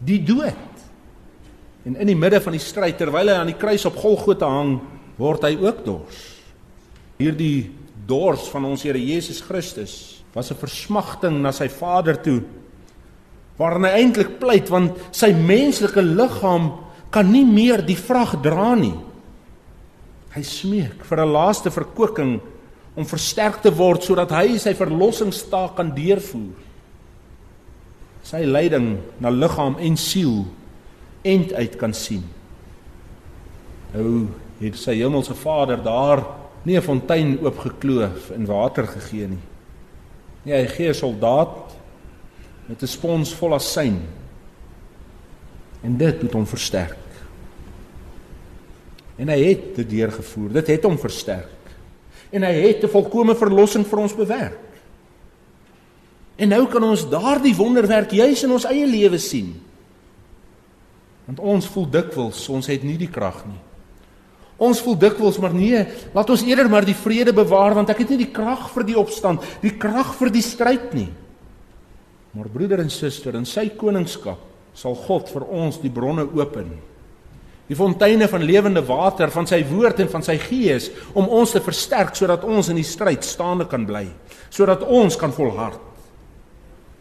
die 0.00 0.20
dood. 0.24 0.64
En 1.86 1.98
in 2.00 2.10
die 2.10 2.18
midde 2.18 2.40
van 2.42 2.56
die 2.56 2.62
stryd 2.62 2.96
terwyl 2.98 3.30
hy 3.30 3.36
aan 3.38 3.52
die 3.52 3.58
kruis 3.58 3.84
op 3.86 3.98
Golgotha 4.00 4.48
hang, 4.50 4.78
word 5.20 5.44
hy 5.46 5.54
ook 5.60 5.84
dors. 5.86 6.22
Hierdie 7.20 7.70
dors 8.06 8.48
van 8.52 8.66
ons 8.68 8.84
Here 8.86 9.00
Jesus 9.00 9.40
Christus 9.44 10.22
was 10.34 10.50
'n 10.50 10.60
versmagting 10.60 11.40
na 11.40 11.50
sy 11.52 11.68
Vader 11.68 12.20
toe 12.20 12.42
waarin 13.56 13.84
hy 13.88 13.92
eintlik 14.02 14.38
pleit 14.40 14.68
want 14.68 14.98
sy 15.10 15.32
menslike 15.32 16.02
liggaam 16.02 16.72
kan 17.10 17.30
nie 17.32 17.44
meer 17.44 17.80
die 17.86 17.96
vrag 17.96 18.36
dra 18.44 18.74
nie. 18.74 18.94
Hy 20.36 20.42
smeek 20.44 21.04
vir 21.08 21.20
'n 21.24 21.32
laaste 21.32 21.70
verkoeking 21.70 22.40
om 22.94 23.06
versterk 23.06 23.62
te 23.62 23.70
word 23.72 24.02
sodat 24.02 24.30
hy 24.30 24.58
sy 24.58 24.74
verlossingstaak 24.74 25.76
kan 25.76 25.94
deurvoer. 25.94 26.52
Sy 28.22 28.44
lyding 28.44 28.98
na 29.20 29.30
liggaam 29.30 29.78
en 29.80 29.96
siel 29.96 30.44
end 31.24 31.52
uit 31.52 31.76
kan 31.78 31.94
sien. 31.94 32.24
Nou 33.94 34.28
het 34.60 34.76
sy 34.76 34.98
hemelse 35.00 35.34
Vader 35.34 35.82
daar 35.82 36.24
nie 36.64 36.76
'n 36.76 36.82
fontein 36.82 37.38
oopgekloof 37.40 38.30
en 38.30 38.46
water 38.46 38.86
gegee 38.86 39.28
nie. 39.28 39.44
Nee, 40.44 40.62
hy 40.62 40.66
gee 40.66 40.88
'n 40.88 40.94
soldaat 40.94 41.76
met 42.68 42.82
'n 42.82 42.86
spons 42.86 43.34
vol 43.34 43.54
asyn. 43.54 44.02
En 45.82 45.96
dit 45.96 46.22
het 46.22 46.32
hom 46.32 46.46
versterk. 46.46 47.05
En 49.16 49.28
hy 49.32 49.38
het 49.44 49.68
dit 49.76 49.90
deurgevoer. 49.90 50.52
Dit 50.60 50.66
het 50.74 50.84
hom 50.84 50.98
versterk. 51.00 51.72
En 52.30 52.42
hy 52.42 52.52
het 52.52 52.84
'n 52.84 52.92
volkomme 52.92 53.34
verlossing 53.34 53.86
vir 53.86 53.98
ons 53.98 54.14
bewerk. 54.14 54.66
En 56.36 56.48
nou 56.48 56.66
kan 56.66 56.82
ons 56.82 57.08
daardie 57.08 57.54
wonderwerk 57.56 58.10
juis 58.10 58.42
in 58.42 58.52
ons 58.52 58.64
eie 58.64 58.86
lewe 58.86 59.18
sien. 59.18 59.54
Want 61.24 61.40
ons 61.40 61.66
voel 61.66 61.88
dikwels 61.90 62.48
ons 62.48 62.66
het 62.66 62.82
nie 62.82 62.98
die 63.00 63.10
krag 63.10 63.40
nie. 63.46 63.60
Ons 64.56 64.80
voel 64.80 64.96
dikwels 64.96 65.38
maar 65.38 65.52
nee, 65.52 65.82
laat 66.14 66.30
ons 66.30 66.44
eerder 66.46 66.68
maar 66.72 66.84
die 66.84 66.96
vrede 66.96 67.32
bewaar 67.32 67.74
want 67.74 67.90
ek 67.92 67.98
het 68.04 68.12
nie 68.14 68.22
die 68.24 68.32
krag 68.32 68.70
vir 68.72 68.86
die 68.88 68.98
opstand, 68.98 69.44
die 69.60 69.74
krag 69.76 70.14
vir 70.16 70.32
die 70.32 70.44
stryd 70.44 70.94
nie. 70.96 71.10
Maar 72.36 72.48
broeder 72.52 72.80
en 72.80 72.92
suster, 72.92 73.36
in 73.36 73.48
sy 73.48 73.68
koningskap 73.76 74.40
sal 74.76 74.96
God 75.06 75.28
vir 75.32 75.44
ons 75.48 75.78
die 75.80 75.92
bronne 75.92 76.26
open. 76.36 76.68
Die 77.66 77.74
fonteine 77.74 78.28
van 78.30 78.44
lewende 78.46 78.82
water 78.86 79.30
van 79.34 79.48
sy 79.50 79.58
woord 79.66 80.04
en 80.04 80.10
van 80.10 80.22
sy 80.22 80.36
gees 80.38 80.86
om 81.18 81.26
ons 81.26 81.54
te 81.56 81.62
versterk 81.62 82.14
sodat 82.14 82.44
ons 82.46 82.70
in 82.70 82.78
die 82.78 82.86
stryd 82.86 83.26
staande 83.26 83.66
kan 83.70 83.86
bly, 83.88 84.04
sodat 84.54 84.84
ons 84.86 85.18
kan 85.18 85.34
volhard. 85.34 85.80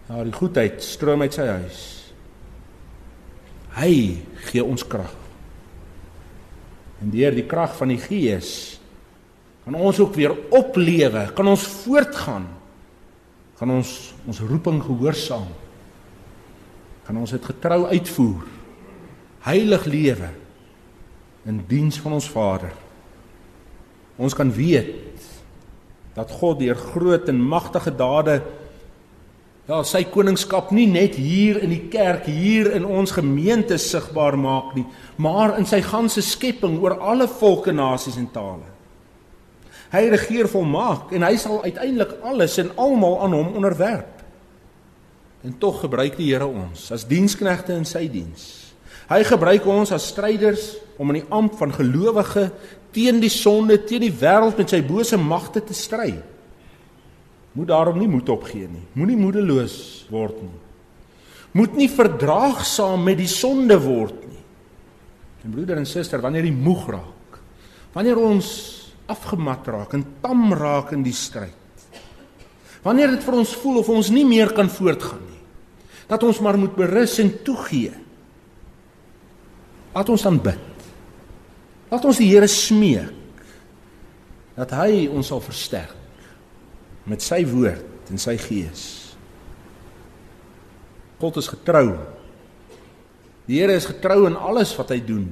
Ja, 0.09 0.23
die 0.25 0.33
goedheid 0.33 0.81
stroom 0.85 1.21
uit 1.25 1.37
sy 1.37 1.45
huis. 1.49 1.83
Hy 3.75 3.93
gee 4.49 4.63
ons 4.65 4.85
krag. 4.89 5.13
En 7.03 7.11
deur 7.13 7.35
die 7.35 7.45
krag 7.49 7.75
van 7.77 7.91
die 7.93 8.01
gees 8.01 8.79
kan 9.65 9.77
ons 9.77 9.99
ook 9.99 10.13
weer 10.17 10.33
oplewe, 10.53 11.27
kan 11.37 11.47
ons 11.49 11.65
voortgaan 11.83 12.45
gaan 13.55 13.71
ons 13.71 13.91
ons 14.27 14.41
roeping 14.43 14.81
gehoorsaam. 14.83 15.47
Kan 17.05 17.17
ons 17.21 17.31
dit 17.31 17.45
getrou 17.45 17.85
uitvoer. 17.87 18.49
Heilig 19.45 19.85
lewe 19.89 20.31
in 21.45 21.61
diens 21.67 21.99
van 22.01 22.17
ons 22.17 22.29
Vader. 22.29 22.73
Ons 24.15 24.33
kan 24.33 24.51
weet 24.51 24.93
dat 26.15 26.31
God 26.31 26.59
deur 26.59 26.77
groot 26.79 27.27
en 27.29 27.41
magtige 27.41 27.91
dade 27.95 28.39
ja, 29.65 29.79
sy 29.81 30.03
koningskap 30.09 30.69
nie 30.75 30.85
net 30.89 31.17
hier 31.17 31.57
in 31.65 31.71
die 31.73 31.87
kerk, 31.89 32.27
hier 32.29 32.69
in 32.77 32.85
ons 32.85 33.15
gemeente 33.17 33.79
sigbaar 33.81 34.37
maak 34.37 34.75
nie, 34.77 34.85
maar 35.17 35.55
in 35.59 35.65
sy 35.65 35.81
ganse 35.85 36.21
skepping 36.21 36.77
oor 36.83 36.99
alle 37.01 37.27
volke, 37.27 37.73
nasies 37.73 38.19
en 38.21 38.29
tale. 38.33 38.69
Hy 39.93 40.03
regeer 40.11 40.49
volmaak 40.51 41.13
en 41.15 41.25
hy 41.25 41.33
sal 41.39 41.63
uiteindelik 41.63 42.13
alles 42.25 42.59
en 42.61 42.73
almal 42.81 43.19
aan 43.25 43.35
hom 43.37 43.57
onderwerp. 43.57 44.21
En 45.45 45.57
tog 45.61 45.81
gebruik 45.83 46.17
die 46.17 46.31
Here 46.31 46.47
ons 46.47 46.89
as 46.93 47.05
diensknegte 47.09 47.73
in 47.77 47.85
sy 47.89 48.07
diens. 48.09 48.64
Hy 49.09 49.21
gebruik 49.27 49.65
ons 49.69 49.91
as 49.93 50.09
stryders 50.09 50.71
om 50.97 51.11
in 51.11 51.21
die 51.21 51.29
amp 51.33 51.57
van 51.59 51.73
gelowige 51.75 52.49
teen 52.95 53.19
die 53.21 53.31
sonde, 53.33 53.77
teen 53.83 54.05
die 54.05 54.13
wêreld 54.13 54.57
met 54.57 54.71
sy 54.71 54.79
bose 54.85 55.19
magte 55.19 55.61
te 55.65 55.75
stry. 55.77 56.13
Moet 57.55 57.69
daarom 57.71 57.99
nie 57.99 58.09
moed 58.11 58.29
opgee 58.31 58.67
nie. 58.67 58.83
Moenie 58.95 59.19
moedeloos 59.19 59.75
word 60.11 60.39
nie. 60.43 60.61
Moet 61.55 61.75
nie 61.79 61.89
verdraagsaam 61.91 63.03
met 63.07 63.19
die 63.19 63.31
sonde 63.31 63.77
word 63.79 64.17
nie. 64.27 64.41
En 65.45 65.53
broeder 65.53 65.79
en 65.79 65.87
suster, 65.87 66.23
wanneer 66.23 66.47
jy 66.47 66.55
moeg 66.55 66.87
raak, 66.95 67.37
wanneer 67.93 68.19
ons 68.19 68.49
afgemat 69.11 69.67
raak 69.69 69.93
en 69.93 70.03
tam 70.23 70.49
raak 70.57 70.95
in 70.95 71.03
die 71.05 71.15
stryd. 71.15 71.53
Wanneer 72.85 73.15
dit 73.15 73.23
vir 73.25 73.37
ons 73.37 73.53
voel 73.61 73.79
of 73.81 73.91
ons 73.93 74.09
nie 74.13 74.25
meer 74.27 74.51
kan 74.57 74.69
voortgaan 74.69 75.21
nie. 75.21 75.43
Dat 76.09 76.25
ons 76.25 76.41
maar 76.43 76.57
moet 76.57 76.75
berus 76.77 77.17
en 77.21 77.31
toegee. 77.45 77.93
Laat 79.95 80.11
ons 80.11 80.25
dan 80.27 80.39
bid. 80.43 80.89
Laat 81.91 82.05
ons 82.07 82.19
die 82.19 82.27
Here 82.27 82.47
smeek 82.51 83.13
dat 84.55 84.71
hy 84.75 85.05
ons 85.11 85.27
sal 85.31 85.41
versterk 85.43 85.95
met 87.07 87.23
sy 87.23 87.41
woord 87.47 88.11
en 88.11 88.19
sy 88.19 88.35
gees. 88.39 88.83
God 91.19 91.39
is 91.39 91.49
getrou. 91.51 91.95
Die 93.47 93.59
Here 93.61 93.75
is 93.77 93.87
getrou 93.87 94.25
in 94.29 94.35
alles 94.35 94.73
wat 94.79 94.91
hy 94.91 94.99
doen. 95.05 95.27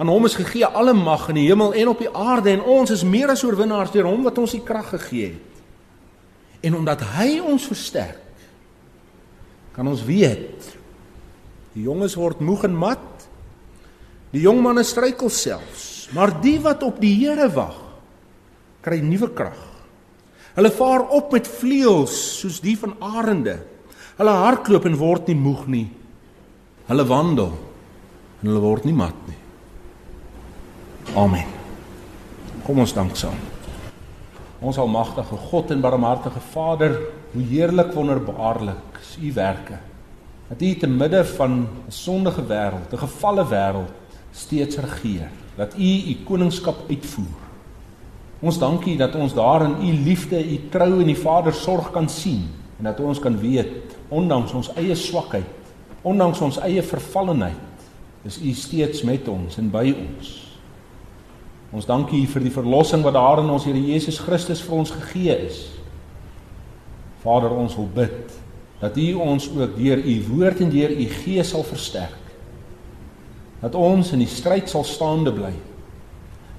Aan 0.00 0.10
hom 0.10 0.26
is 0.26 0.36
gegee 0.36 0.66
alle 0.66 0.94
mag 0.96 1.28
in 1.30 1.38
die 1.38 1.46
hemel 1.46 1.76
en 1.78 1.92
op 1.92 2.00
die 2.02 2.10
aarde 2.10 2.50
en 2.54 2.64
ons 2.64 2.92
is 2.92 3.04
meer 3.06 3.30
as 3.32 3.44
oorwinnaars 3.46 3.92
deur 3.94 4.08
hom 4.08 4.24
wat 4.26 4.40
ons 4.40 4.56
die 4.56 4.64
krag 4.64 4.88
gegee 4.96 5.34
het. 5.34 5.60
En 6.62 6.78
omdat 6.78 7.04
hy 7.16 7.36
ons 7.42 7.66
versterk, 7.66 8.20
kan 9.72 9.88
ons 9.88 10.02
weet 10.04 10.68
die 11.72 11.86
jonges 11.86 12.14
word 12.18 12.42
moeg 12.44 12.66
en 12.68 12.74
mat, 12.76 13.11
Die 14.32 14.40
jong 14.46 14.62
manne 14.64 14.84
struikel 14.84 15.28
selfs, 15.28 16.08
maar 16.16 16.32
die 16.40 16.56
wat 16.64 16.82
op 16.86 17.00
die 17.02 17.12
Here 17.20 17.50
wag, 17.52 17.76
kry 18.84 19.02
nuwe 19.04 19.28
krag. 19.36 19.60
Hulle 20.56 20.72
vaar 20.72 21.04
op 21.16 21.32
met 21.32 21.48
vleuels 21.48 22.14
soos 22.40 22.60
die 22.64 22.74
van 22.80 22.96
arende. 23.00 23.58
Hulle 24.18 24.34
hardloop 24.36 24.88
en 24.88 24.98
word 25.00 25.28
nie 25.28 25.38
moeg 25.38 25.66
nie. 25.72 25.86
Hulle 26.88 27.06
wandel 27.08 27.54
en 28.40 28.50
hulle 28.50 28.60
word 28.60 28.88
nie 28.88 28.96
mat 28.96 29.28
nie. 29.28 29.38
Amen. 31.16 31.48
Kom 32.66 32.80
ons 32.82 32.92
dank 32.96 33.16
saam. 33.18 33.38
Ons 34.62 34.78
almagtige 34.78 35.36
God 35.50 35.72
en 35.74 35.80
barmhartige 35.82 36.40
Vader, 36.52 36.94
hoe 37.32 37.46
heerlik 37.48 37.90
wonderbaarlik 37.96 39.00
is 39.00 39.16
u 39.20 39.32
werke. 39.36 39.80
Dat 40.48 40.62
u 40.62 40.74
te 40.78 40.86
midde 40.86 41.24
van 41.24 41.66
'n 41.88 41.90
sondige 41.90 42.44
wêreld, 42.46 42.92
'n 42.92 43.04
gefalle 43.04 43.44
wêreld 43.48 44.01
steeds 44.32 44.76
regeer. 44.76 45.30
Dat 45.56 45.74
u 45.78 45.92
u 46.12 46.16
koningskap 46.24 46.84
uitvoer. 46.88 47.40
Ons 48.42 48.58
dankie 48.58 48.96
dat 48.98 49.14
ons 49.14 49.34
daarin 49.34 49.76
u 49.80 49.92
liefde, 50.04 50.40
u 50.40 50.60
trou 50.70 51.00
en 51.00 51.08
u 51.08 51.14
Vader 51.14 51.54
sorg 51.54 51.90
kan 51.90 52.08
sien 52.08 52.48
en 52.78 52.84
dat 52.84 53.00
ons 53.00 53.18
kan 53.18 53.38
weet 53.38 53.96
ondanks 54.08 54.52
ons 54.52 54.72
eie 54.76 54.94
swakheid, 54.94 55.70
ondanks 56.02 56.40
ons 56.40 56.58
eie 56.58 56.82
vervallenheid, 56.82 57.84
is 58.26 58.40
u 58.42 58.52
steeds 58.52 59.02
met 59.02 59.28
ons 59.28 59.56
en 59.58 59.70
by 59.70 59.86
ons. 59.94 60.32
Ons 61.72 61.88
dankie 61.88 62.20
U 62.20 62.28
vir 62.34 62.44
die 62.44 62.52
verlossing 62.52 63.00
wat 63.04 63.16
daar 63.16 63.40
in 63.40 63.50
ons 63.50 63.64
Here 63.64 63.80
Jesus 63.80 64.20
Christus 64.20 64.60
vir 64.60 64.76
ons 64.82 64.92
gegee 64.92 65.36
is. 65.48 65.62
Vader, 67.22 67.54
ons 67.56 67.76
wil 67.78 67.88
bid 67.94 68.38
dat 68.82 68.98
U 68.98 69.06
ons 69.22 69.46
ook 69.54 69.76
deur 69.78 70.02
U 70.02 70.16
woord 70.28 70.60
en 70.64 70.72
deur 70.72 70.92
U 70.92 71.06
Gees 71.22 71.52
sal 71.54 71.64
versterk. 71.64 72.21
Dat 73.62 73.76
ons 73.78 74.10
in 74.12 74.24
die 74.24 74.30
stryd 74.30 74.70
sal 74.70 74.84
staande 74.84 75.32
bly. 75.34 75.52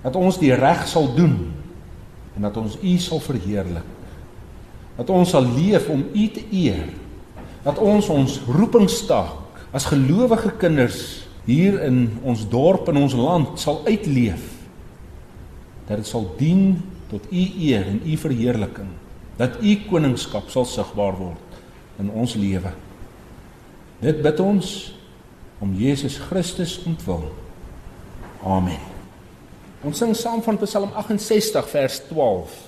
Dat 0.03 0.15
ons 0.19 0.39
die 0.39 0.53
reg 0.55 0.87
sal 0.87 1.09
doen 1.15 1.37
en 2.33 2.47
dat 2.47 2.57
ons 2.57 2.79
U 2.81 2.93
sal 2.97 3.21
verheerlik. 3.21 3.85
Dat 4.97 5.09
ons 5.13 5.29
sal 5.35 5.45
leef 5.45 5.89
om 5.91 6.05
U 6.13 6.27
te 6.33 6.41
eer. 6.51 6.87
Dat 7.63 7.77
ons 7.77 8.09
ons 8.09 8.39
roepingstaak 8.47 9.43
as 9.73 9.89
gelowige 9.89 10.53
kinders 10.61 11.23
hier 11.45 11.79
in 11.83 12.05
ons 12.23 12.45
dorp 12.47 12.87
en 12.91 13.01
ons 13.03 13.15
land 13.17 13.59
sal 13.59 13.81
uitleef 13.87 14.43
dat 15.87 15.99
dit 15.99 16.07
sal 16.07 16.27
dien 16.39 16.77
tot 17.11 17.25
u 17.31 17.43
eer 17.67 17.89
en 17.91 17.99
u 18.05 18.17
verheerliking 18.19 18.91
dat 19.39 19.59
u 19.59 19.75
koningskap 19.89 20.51
sal 20.53 20.67
sigbaar 20.69 21.17
word 21.19 21.59
in 21.99 22.11
ons 22.13 22.37
lewe 22.39 22.71
dit 24.03 24.21
bid 24.23 24.43
ons 24.43 24.69
om 25.63 25.71
Jesus 25.79 26.17
Christus 26.19 26.75
ontwil 26.83 27.29
amen. 28.43 28.91
Ons 29.83 30.01
sing 30.03 30.11
saam 30.15 30.43
van 30.43 30.59
Psalm 30.59 30.91
68 30.99 31.69
vers 31.71 32.01
12 32.09 32.59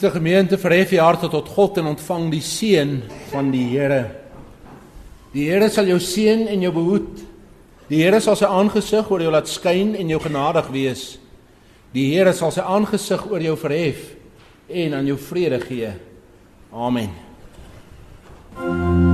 Liefde 0.00 0.16
gemeente, 0.16 0.56
verhef 0.56 0.94
jou 0.94 1.02
harte 1.04 1.28
tot 1.28 1.48
God 1.52 1.76
en 1.76 1.90
ontvang 1.90 2.30
die 2.32 2.40
seën 2.40 2.94
van 3.28 3.50
die 3.52 3.66
Here. 3.68 3.98
Die 5.34 5.44
Here 5.50 5.68
sal 5.68 5.90
jou 5.92 5.98
seën 6.00 6.46
en 6.48 6.64
jou 6.64 6.70
behoed. 6.72 7.20
Die 7.90 8.00
Here 8.00 8.16
sal 8.24 8.38
sy 8.40 8.48
aangesig 8.48 9.10
oor 9.12 9.20
jou 9.20 9.34
laat 9.34 9.52
skyn 9.52 9.92
en 10.00 10.08
jou 10.08 10.22
genadig 10.24 10.72
wees. 10.72 11.04
Die 11.92 12.06
Here 12.14 12.32
sal 12.32 12.48
sy 12.56 12.64
aangesig 12.64 13.28
oor 13.28 13.44
jou 13.44 13.58
verhef 13.60 14.00
en 14.72 14.96
aan 15.02 15.12
jou 15.12 15.18
vrede 15.20 15.60
gee. 15.68 15.92
Amen. 16.72 17.12
Thank 18.56 19.04
you. 19.04 19.09